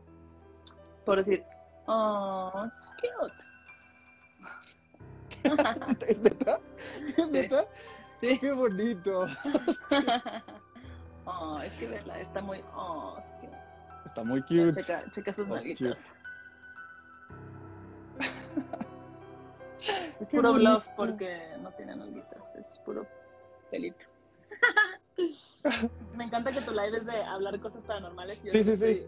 [1.05, 1.45] Por decir,
[1.87, 2.51] oh,
[3.01, 3.35] cute.
[6.07, 6.61] ¿Es neta?
[7.17, 7.67] ¿Es neta?
[8.21, 8.39] Sí.
[8.39, 9.27] ¡Qué bonito!
[11.27, 12.63] oh, es que verla, está muy.
[12.75, 13.19] Oh.
[14.05, 14.75] Está muy cute.
[14.75, 16.13] Checa, checa sus nalguitas.
[19.83, 20.71] Es Qué puro bonito.
[20.71, 23.05] bluff porque no tiene nalguitas, es puro
[23.69, 24.07] pelito.
[26.17, 29.07] Me encanta que tu live es de hablar cosas paranormales y Sí, sí, sí.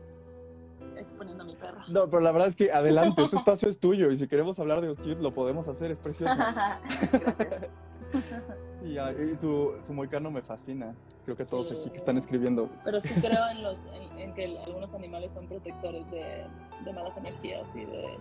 [0.97, 1.85] exponiendo a mi perra.
[1.89, 4.81] No, pero la verdad es que adelante, este espacio es tuyo y si queremos hablar
[4.81, 6.35] de Oscute lo podemos hacer, es precioso.
[8.81, 8.97] Sí,
[9.33, 10.95] y su, su moicano me fascina.
[11.25, 11.77] Creo que todos Sí.
[11.81, 12.69] aquí que están escribiendo.
[12.85, 16.45] Pero sí creo en, los, en, en que algunos animales son protectores de,
[16.85, 18.17] de malas energías y de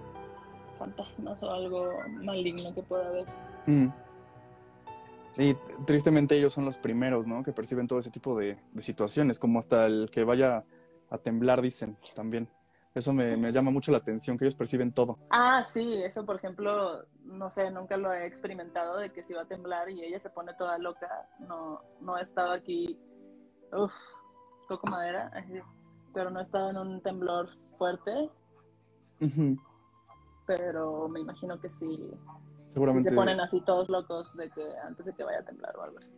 [0.80, 3.26] fantasmas o algo maligno que pueda haber.
[3.68, 3.88] Mm.
[5.34, 7.42] Sí, tristemente ellos son los primeros, ¿no?
[7.42, 10.64] Que perciben todo ese tipo de, de situaciones, como hasta el que vaya
[11.10, 12.48] a temblar, dicen también.
[12.94, 15.18] Eso me, me llama mucho la atención, que ellos perciben todo.
[15.32, 19.42] Ah, sí, eso por ejemplo, no sé, nunca lo he experimentado de que si va
[19.42, 21.28] a temblar y ella se pone toda loca.
[21.40, 23.00] No, no he estado aquí,
[23.72, 23.92] uff,
[24.70, 25.32] toco madera,
[26.14, 28.30] pero no he estado en un temblor fuerte,
[30.46, 32.12] pero me imagino que sí,
[32.74, 33.10] Seguramente.
[33.10, 35.98] se ponen así todos locos de que antes de que vaya a temblar o algo
[35.98, 36.12] así.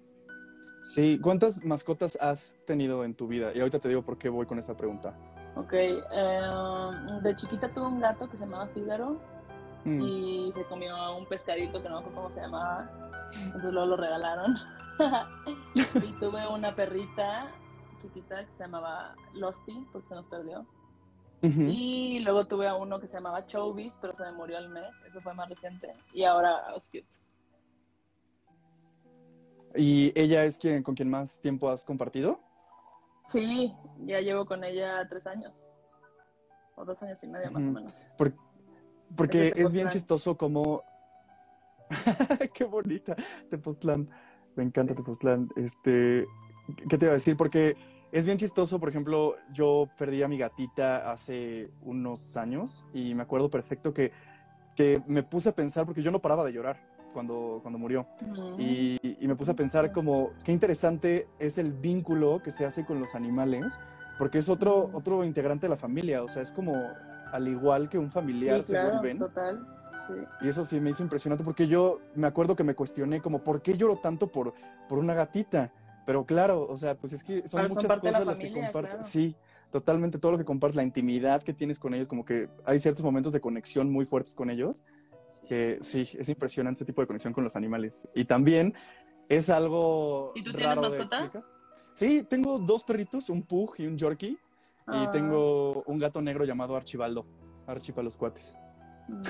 [0.84, 3.52] Sí, ¿cuántas mascotas has tenido en tu vida?
[3.54, 5.18] Y ahorita te digo por qué voy con esa pregunta.
[5.56, 6.42] Ok, eh,
[7.24, 9.20] de chiquita tuve un gato que se llamaba Fígaro
[9.86, 10.02] Mm.
[10.02, 12.90] y se comió un pescadito que no me acuerdo cómo se llamaba,
[13.46, 14.56] entonces luego lo regalaron.
[15.76, 17.52] y tuve una perrita
[18.02, 20.66] chiquita que se llamaba Losty porque se nos perdió.
[21.42, 24.90] Y luego tuve a uno que se llamaba Chovis, pero se me murió al mes,
[25.08, 25.94] eso fue más reciente.
[26.14, 27.06] Y ahora Oscute.
[29.76, 32.40] ¿Y ella es quien con quien más tiempo has compartido?
[33.26, 33.74] Sí,
[34.06, 35.66] ya llevo con ella tres años.
[36.76, 37.94] O dos años y medio más o menos.
[38.18, 38.34] Por-
[39.16, 40.84] porque Es bien chistoso como...
[42.54, 43.16] ¡Qué bonita!
[43.50, 44.10] Tepoztlán.
[44.56, 45.50] Me encanta Tepoztlán.
[45.56, 46.26] Este,
[46.90, 47.38] ¿Qué te iba a decir?
[47.38, 47.76] Porque
[48.16, 53.24] es bien chistoso, por ejemplo, yo perdí a mi gatita hace unos años y me
[53.24, 54.14] acuerdo perfecto que,
[54.74, 56.78] que me puse a pensar, porque yo no paraba de llorar
[57.12, 58.08] cuando, cuando murió.
[58.26, 58.56] Mm.
[58.58, 62.86] Y, y me puse a pensar como qué interesante es el vínculo que se hace
[62.86, 63.78] con los animales,
[64.18, 66.74] porque es otro, otro integrante de la familia, o sea, es como
[67.34, 69.20] al igual que un familiar Sí, se claro, vuelven.
[69.20, 69.66] total.
[70.08, 70.14] Sí.
[70.46, 73.62] Y eso sí me hizo impresionante porque yo me acuerdo que me cuestioné como, ¿por
[73.62, 74.54] qué lloro tanto por,
[74.88, 75.74] por una gatita?
[76.06, 78.28] Pero claro, o sea, pues es que son Pero son muchas parte de la cosas
[78.28, 78.92] las que familia, compartes.
[78.98, 79.08] claro.
[79.12, 79.36] Sí,
[79.72, 83.04] totalmente todo lo que compartes, la intimidad que tienes con ellos, como que hay ciertos
[83.04, 84.84] momentos de conexión muy fuertes con ellos,
[85.50, 88.08] que sí, es impresionante ese tipo de conexión con los animales.
[88.16, 88.74] Y también
[89.30, 91.44] es algo ¿Y tú tienes raro de mascota?
[91.94, 94.38] Sí, tengo dos perritos, un pug y un yorkie, y
[94.88, 97.26] Ah, tengo un gato negro llamado Archibaldo,
[97.66, 98.56] Archie para los cuates.
[99.08, 99.24] mm,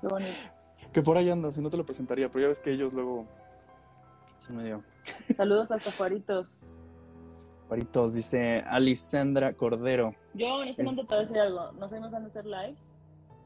[0.00, 0.30] qué bonito.
[0.92, 3.28] Que por ahí anda, si no te lo presentaría, pero ya ves que ellos luego
[5.36, 6.60] Saludos hasta Juaritos.
[7.68, 10.14] paritos, dice Alisandra Cordero.
[10.34, 11.72] Yo honestamente Es- te voy a decir algo.
[11.72, 12.78] No soy muy fan de hacer lives,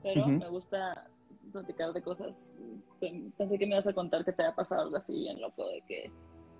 [0.02, 1.07] pero me gusta
[1.52, 2.52] platicar de cosas.
[3.00, 5.83] Pensé que me ibas a contar que te había pasado algo así bien loco, de
[5.87, 6.11] que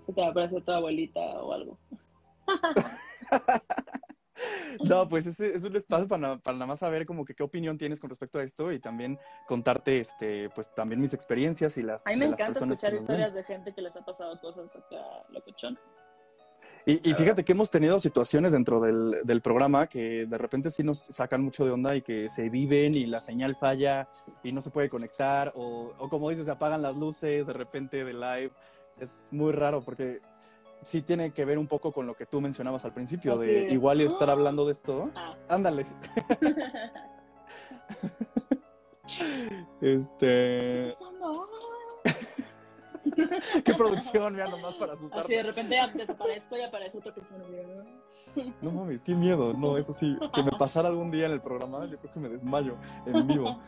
[0.05, 1.79] se te va a aparecer tu abuelita o algo.
[4.89, 7.77] No, pues es, es un espacio para, para nada más saber como que qué opinión
[7.77, 12.05] tienes con respecto a esto y también contarte, este, pues también mis experiencias y las
[12.05, 15.79] A mí me encanta escuchar historias de gente que les ha pasado cosas acá locochonas.
[16.87, 20.83] Y, y fíjate que hemos tenido situaciones dentro del, del programa que de repente sí
[20.83, 24.07] nos sacan mucho de onda y que se viven y la señal falla
[24.43, 28.03] y no se puede conectar o, o como dices, se apagan las luces de repente
[28.03, 28.51] de live.
[28.99, 30.19] Es muy raro porque
[30.81, 33.53] sí tiene que ver un poco con lo que tú mencionabas al principio, Así de
[33.65, 34.33] de, igual y estar "Ah".
[34.33, 35.09] hablando de esto.
[35.15, 35.35] Ah.
[35.49, 35.85] Ándale.
[39.81, 41.47] Este, pasando?
[43.63, 47.43] qué producción, mira nomás para Así de repente desaparezco y aparece otra persona.
[48.61, 49.53] No mames, qué miedo.
[49.53, 52.29] No, eso sí, que me pasara algún día en el programa, yo creo que me
[52.29, 53.59] desmayo en vivo.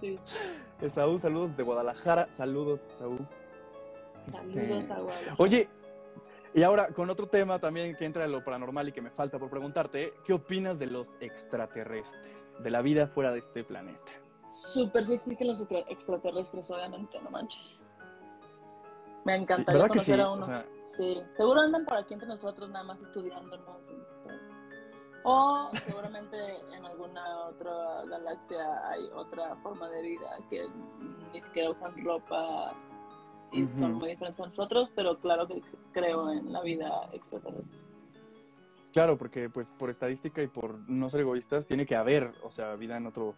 [0.00, 0.18] Sí.
[0.80, 2.28] Esaú, saludos desde Guadalajara.
[2.30, 3.18] Saludos, Esaú.
[4.30, 5.34] Saludos Este, a Guadalajara.
[5.38, 5.68] Oye,
[6.54, 9.38] y ahora con otro tema también que entra en lo paranormal y que me falta
[9.38, 14.12] por preguntarte, ¿qué opinas de los extraterrestres, de la vida fuera de este planeta?
[14.50, 17.82] Súper sí existen los extra- extraterrestres, obviamente, no manches.
[19.24, 20.10] Me encantaría ¿Verdad que sí?
[20.12, 20.42] conocer a uno.
[20.42, 23.66] O sea, Sí, seguro andan por aquí entre nosotros nada más estudiándonos.
[25.24, 26.36] O seguramente
[26.74, 30.66] en alguna otra galaxia hay otra forma de vida que
[31.32, 32.74] ni siquiera usan ropa
[33.52, 34.00] y son Ujú.
[34.00, 35.60] muy diferentes a nosotros, pero claro que
[35.92, 37.78] creo en la vida extraterrestre.
[38.92, 42.74] claro, porque pues por estadística y por no ser egoístas, tiene que haber, o sea,
[42.76, 43.34] vida en otro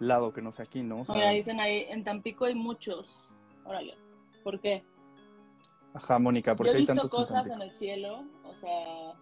[0.00, 1.00] lado que no sea aquí, ¿no?
[1.00, 3.30] O sea, Mira, dicen ahí, en Tampico hay muchos.
[3.64, 3.96] Órale,
[4.42, 4.82] ¿por qué?
[5.94, 7.56] ajá, Mónica, Yo porque he hay visto tantos en cosas Tampico?
[7.56, 9.14] en el cielo, o sea,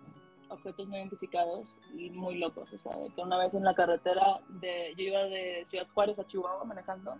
[0.48, 2.72] objetos no identificados y muy locos.
[2.72, 6.18] O sea, de que una vez en la carretera, de, yo iba de Ciudad Juárez
[6.18, 7.14] a Chihuahua manejando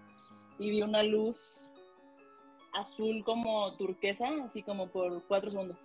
[0.59, 1.37] y vi una luz
[2.73, 5.77] azul como turquesa, así como por cuatro segundos,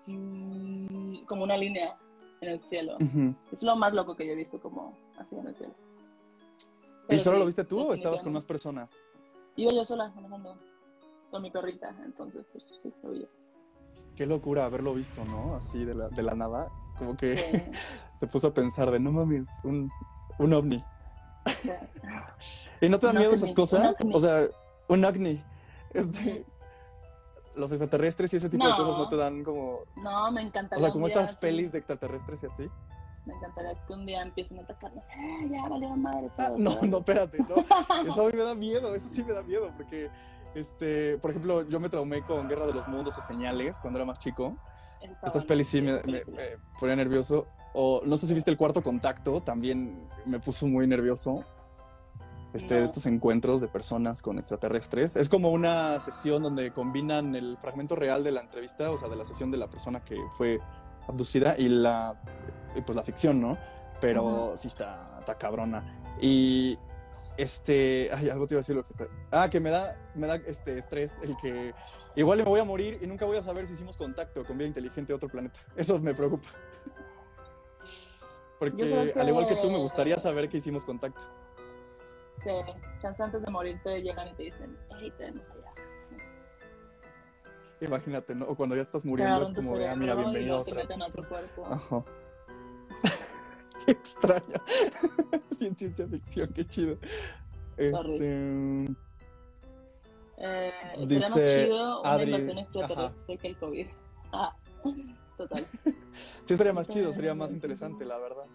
[1.25, 1.97] como una línea
[2.41, 2.97] en el cielo.
[3.51, 5.73] Es lo más loco que yo he visto como así en el cielo.
[7.09, 9.01] ¿Y solo sí, lo viste tú o estabas con más personas?
[9.55, 10.57] Iba yo sola manejando
[11.31, 13.27] con mi perrita, entonces pues sí, lo vi.
[14.15, 15.55] Qué locura haberlo visto, ¿no?
[15.55, 16.69] Así de la, de la nada.
[16.97, 17.57] Como que Sí,
[18.19, 19.89] te puso a pensar de, no mames, un,
[20.39, 20.83] un ovni.
[21.45, 21.69] sí.
[22.81, 23.97] ¿Y no te dan Un miedo esas cosas?
[24.13, 24.41] O sea,
[24.87, 25.41] un ovni.
[25.93, 26.45] Este,
[27.57, 28.77] los extraterrestres y ese tipo de No.
[28.77, 29.79] cosas no te dan como...
[29.97, 30.79] No, me encantaría.
[30.79, 31.37] O sea, como estas así.
[31.41, 32.69] pelis de extraterrestres y así.
[33.25, 35.03] Me encantaría que un día empiecen a atacarnos.
[35.09, 36.29] ¡Ah, ya valieron madre!
[36.37, 36.89] Ah, todos, no, todos".
[36.89, 37.55] no, espérate, no.
[38.07, 40.09] Eso a mí me da miedo, eso sí me da miedo, porque,
[40.55, 44.05] este, por ejemplo, yo me traumé con Guerra de los Mundos o Señales cuando era
[44.05, 44.55] más chico.
[45.01, 47.47] Estas pelis sí me, me- me ponía nervioso.
[47.73, 51.43] O no sé si viste el cuarto contacto, también me puso muy nervioso.
[52.57, 52.83] Este.
[52.83, 55.15] Estos encuentros de personas con extraterrestres.
[55.15, 59.15] Es como una sesión donde combinan el fragmento real de la entrevista, o sea, de
[59.15, 60.59] la sesión de la persona que fue
[61.07, 62.19] abducida y la,
[62.75, 63.57] y, pues la ficción, ¿no?
[64.01, 66.03] Pero sí está, está cabrona.
[66.21, 66.77] Y
[67.37, 68.93] este, ay, algo te iba a decir lo que
[69.31, 71.73] Ah, que me da, me da este estrés el que
[72.15, 74.67] igual me voy a morir y nunca voy a saber si hicimos contacto con vida
[74.67, 75.59] inteligente de otro planeta.
[75.75, 76.49] Eso me preocupa.
[78.59, 81.21] Porque que- al igual que tú me gustaría saber que hicimos contacto.
[82.39, 82.49] Sí,
[83.01, 85.73] chance antes de morir te llegan y te dicen, hey, tenemos allá.
[87.81, 88.45] Imagínate, ¿no?
[88.45, 90.87] O cuando ya estás Te muriendo es como de, ah, mira, y bienvenido a luego
[90.87, 91.65] te a otro cuerpo.
[91.65, 92.03] Ajá.
[93.85, 94.55] qué extraño.
[95.59, 96.97] Bien ciencia ficción, qué chido.
[97.77, 98.87] Este,
[100.39, 100.71] Eh,
[101.07, 103.87] Dice más chido una Adri, invasión extraterrestre que el COVID.
[104.31, 104.55] Ah,
[105.37, 105.65] total.
[106.43, 108.45] sí estaría más chido, sería más interesante, la verdad.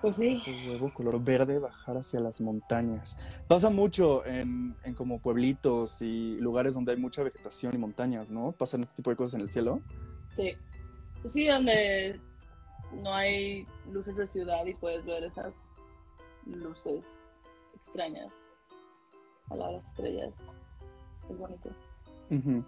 [0.00, 3.18] Pues sí, Tu huevo color verde bajar hacia las montañas.
[3.46, 8.52] Pasa mucho en, en como pueblitos y lugares donde hay mucha vegetación y montañas, ¿no?
[8.52, 9.80] Pasan este tipo de cosas en el cielo.
[10.30, 10.52] sí.
[11.20, 12.18] Pues sí, donde
[12.94, 15.70] no hay luces de ciudad y puedes ver esas
[16.46, 17.04] luces
[17.74, 18.32] extrañas
[19.50, 20.32] a las estrellas.
[21.28, 21.68] Es bonito.
[22.30, 22.64] Ujú.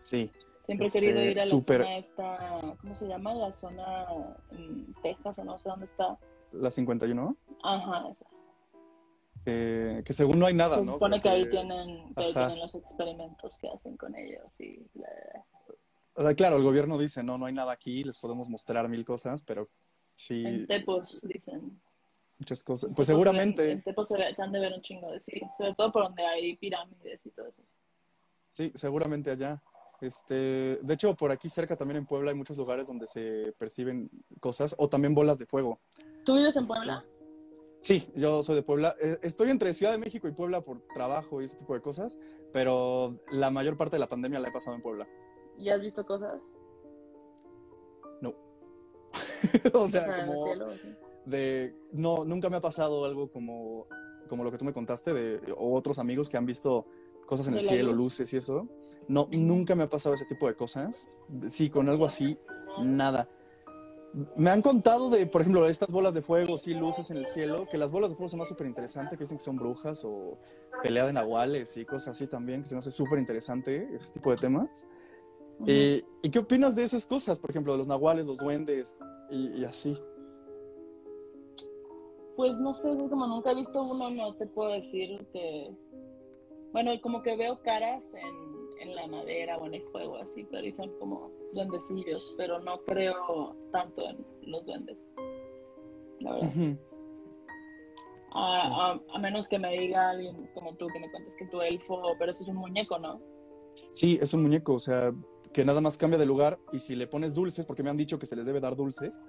[0.00, 0.32] Sí.
[0.68, 3.32] Siempre Este, he querido ir a la súper- zona esta, ¿cómo se llama?
[3.32, 4.06] La zona
[4.50, 6.18] en Texas o no sé dónde está.
[6.52, 8.26] La 51, Ajá, esa.
[9.46, 10.92] que, que según no hay nada, Se ¿no?
[10.92, 14.76] supone Pero que ahí tienen, que ahí tienen los experimentos que hacen con ellos y
[14.92, 15.74] bla, bla, bla.
[16.16, 19.06] O sea, claro, el gobierno dice, no, no hay nada aquí, les podemos mostrar mil
[19.06, 19.66] cosas, pero
[20.16, 21.80] sí, En Tepos, dicen.
[22.38, 22.90] muchas cosas.
[22.90, 25.18] En Pues se seguramente, En Tepos se, ve- se han de ver un chingo de
[25.18, 27.62] sí, sobre todo por donde hay pirámides y todo eso.
[28.52, 29.62] sí, seguramente allá.
[30.00, 34.10] Este, de hecho, por aquí cerca también en Puebla hay muchos lugares donde se perciben
[34.40, 35.80] cosas o también bolas de fuego.
[36.24, 37.04] ¿Tú vives en Este, Puebla?
[37.80, 38.94] Sí, yo soy de Puebla.
[39.00, 42.18] Eh, Estoy entre Ciudad de México y Puebla por trabajo y ese tipo de cosas,
[42.52, 45.08] pero la mayor parte de la pandemia la he pasado en Puebla.
[45.58, 46.40] ¿Ya has visto cosas?
[48.20, 48.30] No.
[48.30, 48.34] o
[49.84, 50.68] O sea, como cielo,
[51.24, 53.86] de no, nunca me ha pasado algo como,
[54.28, 56.86] como lo que tú me contaste de o otros amigos que han visto
[57.28, 58.04] cosas en ¿De el cielo, luz?
[58.04, 58.66] luces y eso.
[59.06, 61.08] No, nunca me ha pasado ese tipo de cosas.
[61.46, 62.36] Sí, con algo así,
[62.78, 63.28] nada.
[64.36, 67.68] Me han contado de, por ejemplo, estas bolas de fuego, sí, luces en el cielo,
[67.70, 70.38] que las bolas de fuego son más súper interesantes, que dicen que son brujas o
[70.82, 74.30] pelea de nahuales y cosas así también, que se me hace súper interesante ese tipo
[74.30, 74.86] de temas.
[75.60, 75.64] Ujú.
[75.68, 77.38] Eh, ¿Y qué opinas de esas cosas?
[77.38, 78.98] Por ejemplo, de los nahuales, los duendes
[79.30, 79.96] y, y así.
[82.36, 85.76] Pues no sé, es como nunca he visto uno, no te puedo decir que.
[86.72, 90.66] Bueno, como que veo caras en, en la madera o en el fuego, así, pero
[90.66, 94.96] y son como duendecillos, pero no creo tanto en los duendes.
[96.20, 96.48] La verdad.
[96.48, 96.78] Ujú.
[98.32, 101.60] A, a- a menos que me diga alguien como tú, que me cuentes que tu
[101.62, 103.20] elfo, pero eso es un muñeco, ¿no?
[103.92, 105.12] Sí, es un muñeco, o sea,
[105.52, 108.18] que nada más cambia de lugar y si le pones dulces, porque me han dicho
[108.18, 109.22] que se les debe dar dulces,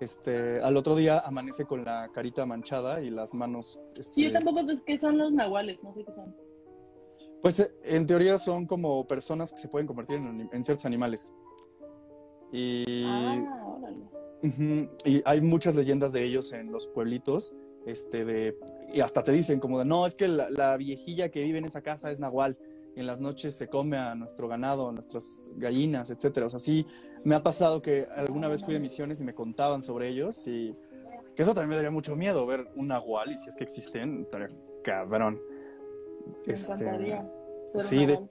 [0.00, 3.80] este, al otro día amanece con la carita manchada y las manos...
[3.92, 6.34] este, Sí, yo tampoco sé qué son los nahuales, no sé qué son.
[7.42, 11.32] Pues eh, en teoría son como personas que se pueden convertir en, en ciertos animales.
[12.52, 14.04] Y, Ah, órale.
[14.42, 17.54] ujú, y hay muchas leyendas de ellos en los pueblitos,
[17.86, 18.56] este, de,
[18.92, 21.64] y hasta te dicen como de, no, es que la, la viejilla que vive en
[21.64, 22.56] esa casa es nahual.
[22.94, 26.44] Y en las noches se come a nuestro ganado, a nuestras gallinas, etcétera.
[26.44, 26.86] O sea, sí,
[27.24, 30.76] me ha pasado que alguna vez fui de misiones y me contaban sobre ellos y
[31.34, 34.20] que eso también me daría mucho miedo ver un nahual y si es que existen,
[34.24, 34.50] estaría
[34.84, 35.40] cabrón.
[36.46, 37.30] Me Este, encantaría
[37.68, 38.30] ser un sí, de- nahual.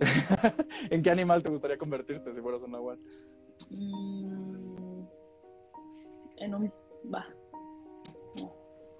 [0.90, 2.98] ¿En qué animal te gustaría convertirte si fueras un nahual?
[3.70, 5.02] Mm,
[6.38, 6.72] en un.
[7.12, 7.26] Va.
[8.36, 8.52] No.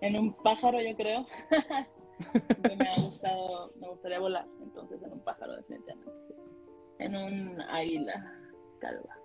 [0.03, 1.27] En un pájaro, yo creo.
[2.79, 4.47] Me ha gustado, me gustaría volar.
[4.61, 6.13] Entonces, en un pájaro, definitivamente.
[6.29, 6.35] sí.
[6.99, 8.39] En un águila
[8.79, 9.17] calva.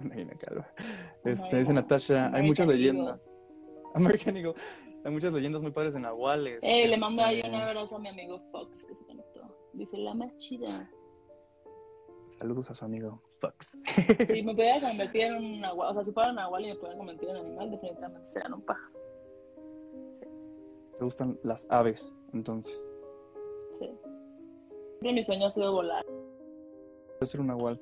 [0.00, 0.66] Imagina, calva.
[0.78, 3.42] American- Este, dice Natasha, hay muchas leyendas.
[3.94, 4.54] American Eagle.
[5.04, 6.60] Hay muchas leyendas muy padres de nahuales.
[6.62, 9.42] Eh, le mando ahí Este, un abrazo a mi amigo Fox que se conectó.
[9.74, 10.90] Dice la más chida.
[12.26, 13.76] Saludos a su amigo Fox.
[14.26, 16.76] Si me pudiera convertir en un nahual, o sea, si fuera un nahual y me
[16.76, 18.94] pudiera convertir en animal, definitivamente sería en un pájaro.
[20.98, 22.90] Te gustan las aves, entonces.
[23.78, 23.90] Sí.
[25.00, 26.04] Siempre mi sueño ha sido volar.
[26.06, 27.80] Puede ser un nahual.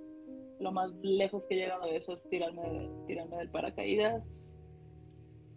[0.59, 4.53] Lo más lejos que he llegado de eso es tirarme, de- tirarme del paracaídas.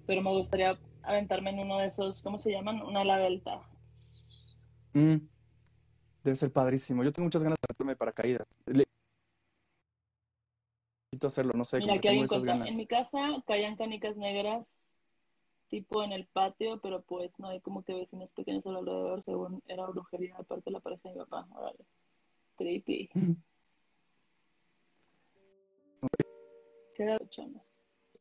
[0.05, 2.81] Pero me gustaría aventarme en uno de esos, ¿cómo se llaman?
[2.81, 3.61] Una ala delta.
[4.93, 5.17] Mm,
[6.23, 7.03] Debe ser padrísimo.
[7.03, 8.47] Yo tengo muchas ganas de de paracaídas.
[8.65, 8.85] Le-
[11.11, 12.69] Necesito hacerlo, no sé, Mira, que tengo esas ganas.
[12.69, 14.91] en mi casa caían canicas negras,
[15.69, 19.85] tipo en el patio, pero pues no hay como que vecinos pequeños alrededor, según era
[19.87, 21.47] brujería, aparte de la pareja de mi papá.
[21.53, 21.85] Órale.
[27.29, 27.61] Chonas.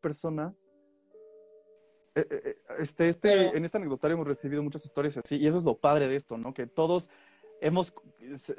[0.00, 0.68] personas.
[2.14, 5.58] Eh, eh, eh, Este, este, en este anecdotario hemos recibido muchas historias así, y eso
[5.58, 6.54] es lo padre de esto, ¿no?
[6.54, 7.10] Que todos
[7.60, 7.94] hemos,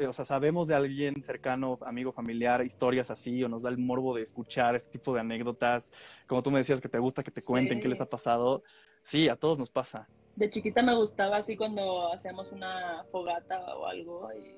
[0.08, 4.16] o sea, sabemos de alguien cercano, amigo, familiar, historias así, o nos da el morbo
[4.16, 5.94] de escuchar este tipo de anécdotas.
[6.28, 7.82] Como tú me decías que te gusta que te cuenten Sí.
[7.84, 8.64] qué les ha pasado.
[9.02, 10.08] Sí, a todos nos pasa.
[10.36, 14.58] De chiquita me gustaba así cuando hacíamos una fogata o algo y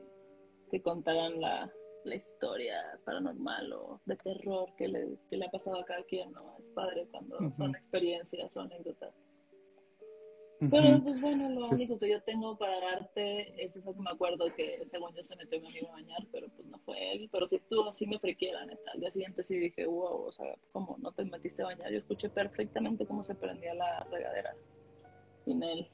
[0.72, 1.72] que contaran la,
[2.08, 6.32] la historia paranormal o de terror que le, que le ha pasado a cada quien,
[6.32, 6.58] ¿no?
[6.60, 7.54] Es padre cuando Ujú.
[7.54, 9.14] son experiencias o anécdotas.
[10.60, 11.04] Pero Ujú.
[11.04, 14.82] pues bueno, lo único que yo tengo para darte es eso que me acuerdo que
[14.88, 17.30] según yo se metió mi amigo a bañar, pero pues no fue él.
[17.32, 18.92] Pero sí estuvo, sí me friqué, la neta.
[18.92, 21.92] Al día siguiente sí dije, wow, o sea, ¿cómo no te metiste a bañar?
[21.92, 24.56] Yo escuché perfectamente cómo se prendía la regadera
[25.46, 25.88] sin él.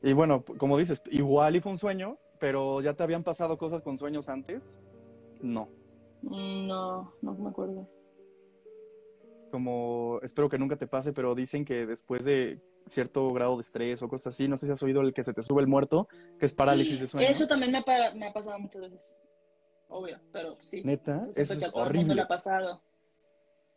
[0.00, 3.80] Y bueno, como dices, igual y fue un sueño, pero ya te habían pasado cosas
[3.80, 4.78] con sueños antes.
[5.40, 5.70] No.
[6.20, 7.88] Mm, No, no me acuerdo.
[9.50, 14.02] como espero que nunca te pase, pero dicen que después de cierto grado de estrés
[14.02, 16.06] o cosas así, no sé si has oído el que se te sube el muerto,
[16.38, 17.26] que es parálisis de sueño.
[17.26, 19.14] Eso también me ha, pa- me ha pasado muchas veces.
[19.88, 20.82] Obvio, pero sí.
[20.84, 22.20] Neta, eso que a es le horrible.
[22.20, 22.82] ha pasado.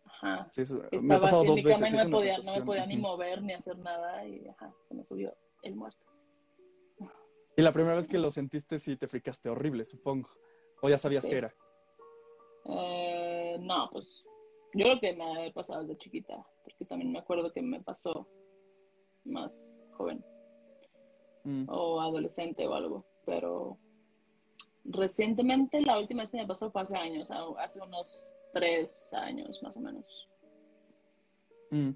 [0.03, 0.47] Ajá.
[0.49, 1.93] Sí, eso- me ha pasado dos veces.
[1.93, 5.05] no me podía, no me podía ni mover ni hacer nada y ajá, se me
[5.05, 6.06] subió el muerto.
[7.57, 10.29] Y la primera vez que lo sentiste, sí te fricaste horrible, supongo.
[10.81, 11.31] O ya sabías Sí.
[11.31, 11.55] que era.
[12.65, 14.23] Eh, no, pues
[14.75, 17.61] yo creo que me ha de haber pasado desde chiquita, porque también me acuerdo que
[17.63, 18.27] me pasó
[19.25, 20.23] más joven
[21.45, 21.65] Mm.
[21.69, 23.77] o adolescente o algo, pero
[24.85, 29.75] recientemente la última vez que me pasó fue hace años, hace unos tres años más
[29.77, 30.29] o menos.
[31.71, 31.89] Mm.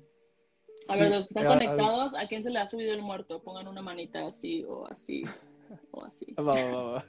[0.89, 2.93] A Sí, ver, los que están a- a- conectados, ¿a quién se le ha subido
[2.93, 3.43] el muerto?
[3.43, 5.21] Pongan una manita así o así
[5.91, 6.34] o así.
[6.36, 7.05] Va, va, va, va.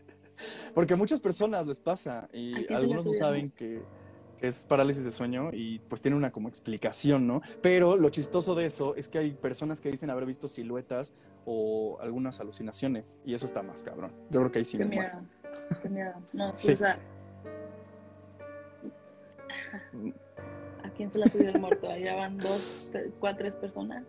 [0.75, 3.83] Porque a muchas personas les pasa ¿A y algunos no saben que,
[4.39, 7.43] que es parálisis de sueño y pues tiene una como explicación, ¿no?
[7.61, 11.15] Pero lo chistoso de eso es que hay personas que dicen haber visto siluetas
[11.45, 14.13] o algunas alucinaciones y eso está más cabrón.
[14.31, 15.11] Yo creo que ahí sí Qué me miedo.
[15.83, 16.15] Qué miedo.
[16.33, 16.99] No, sí, o sea.
[20.83, 21.89] ¿A quién se la subió el muerto?
[21.89, 22.89] Allá van dos,
[23.21, 24.05] cuatro, tres personas.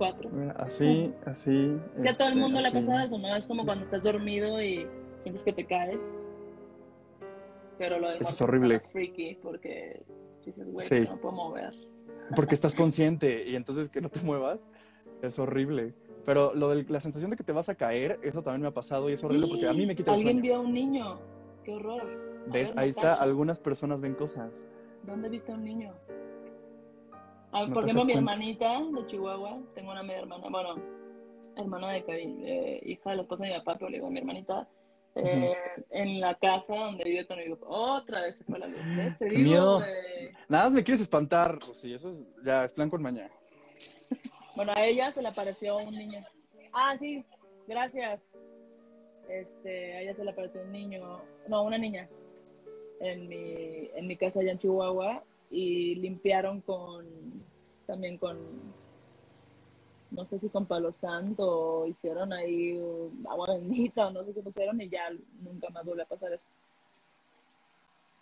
[0.00, 0.30] Cuatro.
[0.56, 1.76] Así, así.
[1.94, 2.78] Es que a todo el este, mundo le ha así.
[2.78, 3.36] pasado eso, ¿no?
[3.36, 4.86] Es como cuando estás dormido y
[5.18, 6.32] sientes que te caes.
[7.76, 8.76] Pero lo del Eso es horrible.
[8.76, 10.02] está más freaky porque
[10.44, 11.00] dices, güey, Sí.
[11.00, 11.74] no puedo mover.
[12.34, 14.70] Porque estás consciente y entonces que no te muevas
[15.22, 15.92] es horrible.
[16.24, 18.74] Pero lo de la sensación de que te vas a caer, eso también me ha
[18.74, 20.42] pasado y es horrible porque a mí me quita el Alguien sueño.
[20.42, 21.18] vio a un niño.
[21.64, 22.02] Qué horror.
[22.46, 22.70] ¿Ves?
[22.74, 24.66] ver, Ahí está, Natasha, algunas personas ven cosas.
[25.02, 25.92] ¿Dónde viste a un niño?
[27.52, 28.32] Ah, por Natasha, ejemplo, mi cuenta.
[28.32, 30.76] hermanita de Chihuahua, tengo una media hermana, bueno,
[31.56, 34.10] hermana de Karin, eh, hija de la esposa de mi papá, pero le digo a
[34.10, 34.68] mi hermanita,
[35.16, 35.56] eh,
[35.90, 37.66] en la casa donde vive con mi papá.
[37.68, 38.80] Otra vez se fue la luz.
[38.96, 39.18] ¿ves?
[39.18, 39.84] Te digo, miedo.
[40.48, 41.92] Nada más me quieres espantar, Rosy.
[41.92, 43.30] Eso es, ya es plan con mañana.
[44.56, 46.18] Bueno, a ella se le apareció un niño.
[46.72, 47.24] Ah, sí,
[47.66, 48.20] gracias.
[49.28, 52.08] Este, a ella se le apareció un niño, no, una niña,
[53.00, 57.04] en mi, en mi casa allá en Chihuahua y limpiaron con,
[57.86, 58.38] también con,
[60.10, 62.80] no sé si con palo santo o hicieron ahí
[63.28, 65.10] agua bendita o no sé qué pusieron y ya
[65.42, 66.46] nunca más volvió a pasar eso.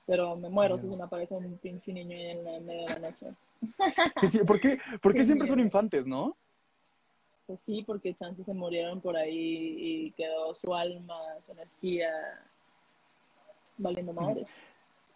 [0.07, 2.95] Pero me muero si se me aparece un pinche niño ahí en la medio de
[2.95, 3.26] la noche.
[4.47, 6.35] ¿Por qué, por qué siempre son infantes, no?
[7.47, 12.11] Pues sí, porque chances se murieron por ahí y quedó su alma, su energía
[13.79, 14.47] valiendo madre.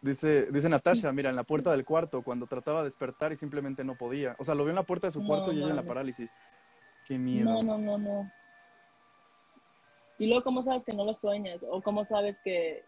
[0.02, 3.84] Dice, dice Natasha, mira, en la puerta del cuarto, cuando trataba de despertar y simplemente
[3.84, 4.36] no podía.
[4.38, 5.84] O sea, lo vio en la puerta de su No, cuarto y ella en la
[5.84, 6.34] parálisis.
[7.06, 7.48] Qué miedo.
[7.48, 8.32] No, no, no, no.
[10.18, 11.64] Y luego, ¿cómo sabes que no lo sueñas?
[11.68, 12.84] O ¿cómo sabes que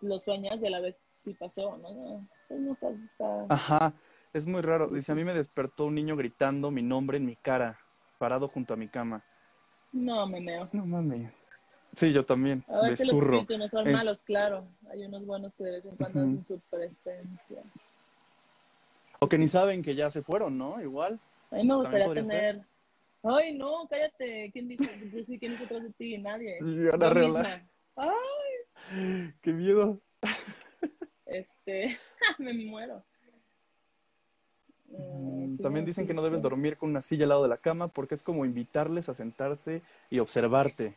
[0.00, 1.76] lo sueñas y a la vez sí pasó?
[1.76, 3.46] No, no, pues no está, está...
[3.48, 3.92] Ajá,
[4.32, 4.88] es muy raro.
[4.88, 7.78] Dice, a mí me despertó un niño gritando mi nombre en mi cara,
[8.18, 9.24] parado junto a mi cama.
[9.92, 10.68] No, me meo.
[10.72, 11.39] No mames.
[11.96, 12.64] Sí, yo también.
[12.68, 14.64] A veces los espíritus no son Es- malos, claro.
[14.90, 17.62] Hay unos buenos que de vez en cuando hacen su presencia.
[19.18, 20.80] O que ni saben que ya se fueron, ¿no?
[20.80, 21.18] Igual.
[21.50, 22.24] A mí me gustaría ser.
[22.24, 22.62] tener...
[23.22, 24.50] Ay, no, cállate.
[24.52, 24.88] ¿Quién dice?
[25.38, 26.16] ¿Quién dice atrás de ti?
[26.16, 26.58] Nadie.
[26.60, 27.62] Yo Reola.
[27.96, 29.98] Ay, Qué miedo.
[31.26, 31.98] este,
[32.38, 33.02] me muero.
[34.88, 37.58] Mm, ¿qué También dicen que no debes dormir con una silla al lado de la
[37.58, 40.94] cama porque es como invitarles a sentarse y observarte.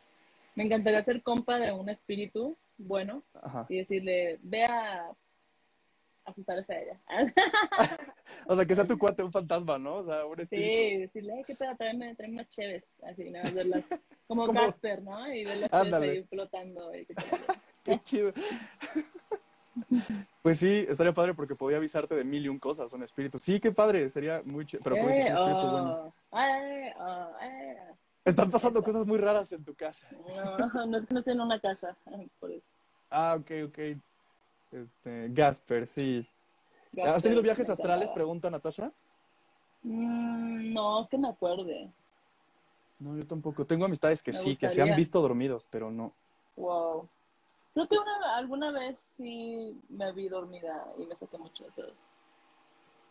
[0.54, 3.66] Me encantaría ser compa de un espíritu bueno Ajá.
[3.68, 5.10] y decirle, ve a
[6.24, 7.00] asustarse a ella.
[8.46, 9.96] O sea, que sea tu cuate un fantasma, ¿no?
[9.96, 11.00] O sea, un sí, espíritu.
[11.00, 11.76] decirle, ay, ¿qué pedo?
[11.76, 12.84] Tráeme, tráeme unas cheves.
[13.02, 13.88] Así, nada más verlas
[14.26, 15.26] como Casper, ¿no?
[15.32, 16.10] Y ver las cheves Ándale.
[16.10, 16.94] ahí flotando.
[16.94, 17.14] y te-
[17.84, 18.32] Qué chido.
[20.42, 23.38] Pues sí, estaría padre porque podía avisarte de mil y un cosas, un espíritu.
[23.38, 24.80] Sí, qué padre, sería muy chido.
[24.84, 26.14] Pero Eh, un espíritu oh, bueno.
[26.30, 27.76] ay, oh, eh.
[28.24, 30.08] Están pasando cosas muy raras en tu casa.
[30.58, 31.94] No, no es que no estoy en una casa.
[32.40, 32.66] Por eso.
[33.10, 33.78] Ah, ok, ok.
[34.72, 36.26] Este, Gasper, sí.
[37.04, 38.10] ¿Has tenido viajes astrales?
[38.12, 38.92] Pregunta Natasha.
[39.82, 41.90] Mm, no, que me acuerde.
[42.98, 43.66] No, yo tampoco.
[43.66, 46.12] Tengo amistades que Me sí, que se han visto dormidos, pero no.
[46.56, 47.06] Wow.
[47.74, 51.92] Creo que una, alguna vez sí me vi dormida y me saqué mucho de pedo.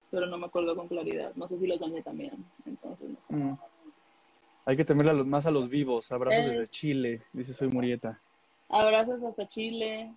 [0.10, 1.34] Pero no me acuerdo con claridad.
[1.36, 2.46] No sé si los dañé también.
[2.66, 3.34] Entonces, no sé.
[3.36, 3.58] Mm.
[4.66, 6.12] Hay que temerle a los- más a los vivos.
[6.12, 6.50] Abrazos Eh.
[6.50, 8.20] desde Chile, dice Soy Murieta.
[8.70, 10.14] Abrazos hasta Chile.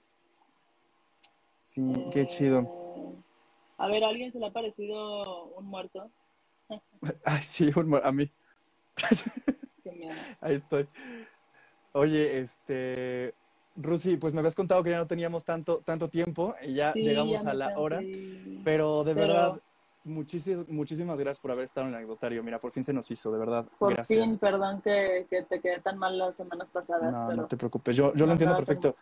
[1.60, 1.82] Sí,
[2.12, 2.60] qué chido.
[2.60, 3.22] Eh,
[3.78, 6.10] A ver, ¿a alguien se le ha parecido un muerto?
[7.24, 8.30] Ay, sí, un mu- a mí.
[9.84, 10.14] Qué miedo.
[10.40, 10.88] Ahí estoy.
[11.92, 13.34] Oye, este,
[13.76, 17.02] Rusi, pues me habías contado que ya no teníamos tanto, tanto tiempo y ya Sí,
[17.02, 18.00] llegamos ya a la hora,
[18.64, 19.60] pero de Pero- verdad,
[20.06, 22.42] muchísimas, muchísimas gracias por haber estado en el anecdotario.
[22.42, 23.66] Mira, por fin se nos hizo, de verdad.
[23.78, 24.28] Por gracias.
[24.30, 27.12] fin, perdón que, que te quedé tan mal las semanas pasadas.
[27.12, 28.96] No, pero no te preocupes, yo, yo lo entiendo perfecto.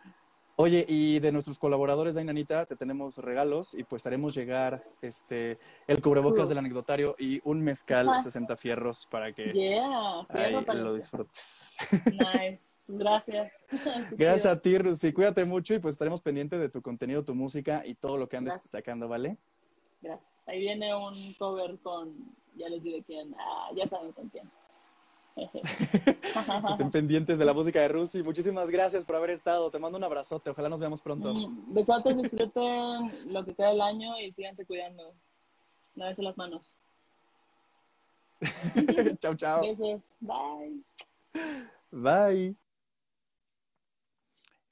[0.57, 5.59] Oye, y de nuestros colaboradores de Ainanita, te tenemos regalos y pues haremos llegar este
[5.85, 6.49] el cubrebocas Cool.
[6.49, 8.23] del anecdotario y un mezcal Ajá.
[8.23, 11.75] 60 fierros para que Yeah, ahí fierro lo disfrutes.
[12.05, 12.75] Nice.
[12.87, 13.51] Gracias.
[14.17, 15.11] Gracias a ti, Rusi.
[15.11, 18.37] Cuídate mucho y pues estaremos pendientes de tu contenido, tu música y todo lo que
[18.37, 18.71] andes Gracias.
[18.71, 19.37] sacando, ¿vale?
[20.05, 20.35] Gracias.
[20.45, 22.13] Ahí viene un cover con,
[22.55, 24.49] ya les diré quién, ah, ya saben con quién.
[26.69, 28.21] Estén pendientes de la música de Rusi.
[28.21, 29.71] Muchísimas gracias por haber estado.
[29.71, 30.51] Te mando un abrazote.
[30.51, 31.33] Ojalá nos veamos pronto.
[31.33, 35.15] Mm, Besotes, disfruten lo que queda del año y síganse cuidando.
[35.95, 36.75] Lávense las manos.
[39.19, 39.61] chao, chao.
[39.61, 40.17] Besos.
[40.21, 40.83] Bye.
[41.91, 42.55] Bye.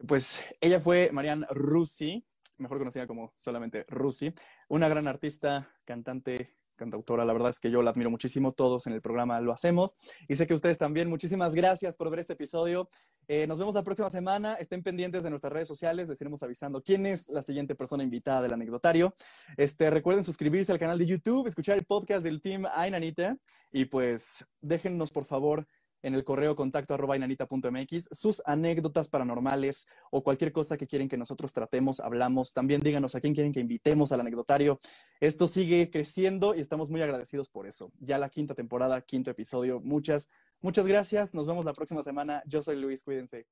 [0.08, 2.24] Pues ella fue Marianne Rusi.
[2.64, 4.34] Mejor conocida como solamente Rusi,
[4.70, 7.26] una gran artista, cantante, cantautora.
[7.26, 8.52] La verdad es que yo la admiro muchísimo.
[8.52, 9.96] Todos en el programa lo hacemos.
[10.28, 11.10] Y sé que ustedes también.
[11.10, 12.90] Muchísimas gracias por ver este episodio.
[13.28, 14.56] Eh, nos vemos la próxima semana.
[14.56, 16.10] Estén pendientes de nuestras redes sociales.
[16.10, 19.14] Les iremos avisando quién es la siguiente persona invitada del anecdotario.
[19.58, 23.38] Este, recuerden suscribirse al canal de YouTube, escuchar el podcast del team Ainanita.
[23.72, 25.68] Y pues déjennos, por favor,
[26.04, 31.18] en el correo contacto arroba inanita.mx sus anécdotas paranormales o cualquier cosa que quieren que
[31.18, 32.54] nosotros tratemos, hablamos.
[32.54, 34.80] También díganos a quién quieren que invitemos al anecdotario.
[35.20, 37.92] Esto sigue creciendo y estamos muy agradecidos por eso.
[38.00, 39.80] Ya la quinta temporada, quinto episodio.
[39.82, 40.30] Muchas,
[40.62, 41.34] muchas gracias.
[41.34, 42.44] Nos vemos la próxima semana.
[42.46, 43.48] Yo soy Luis, cuídense.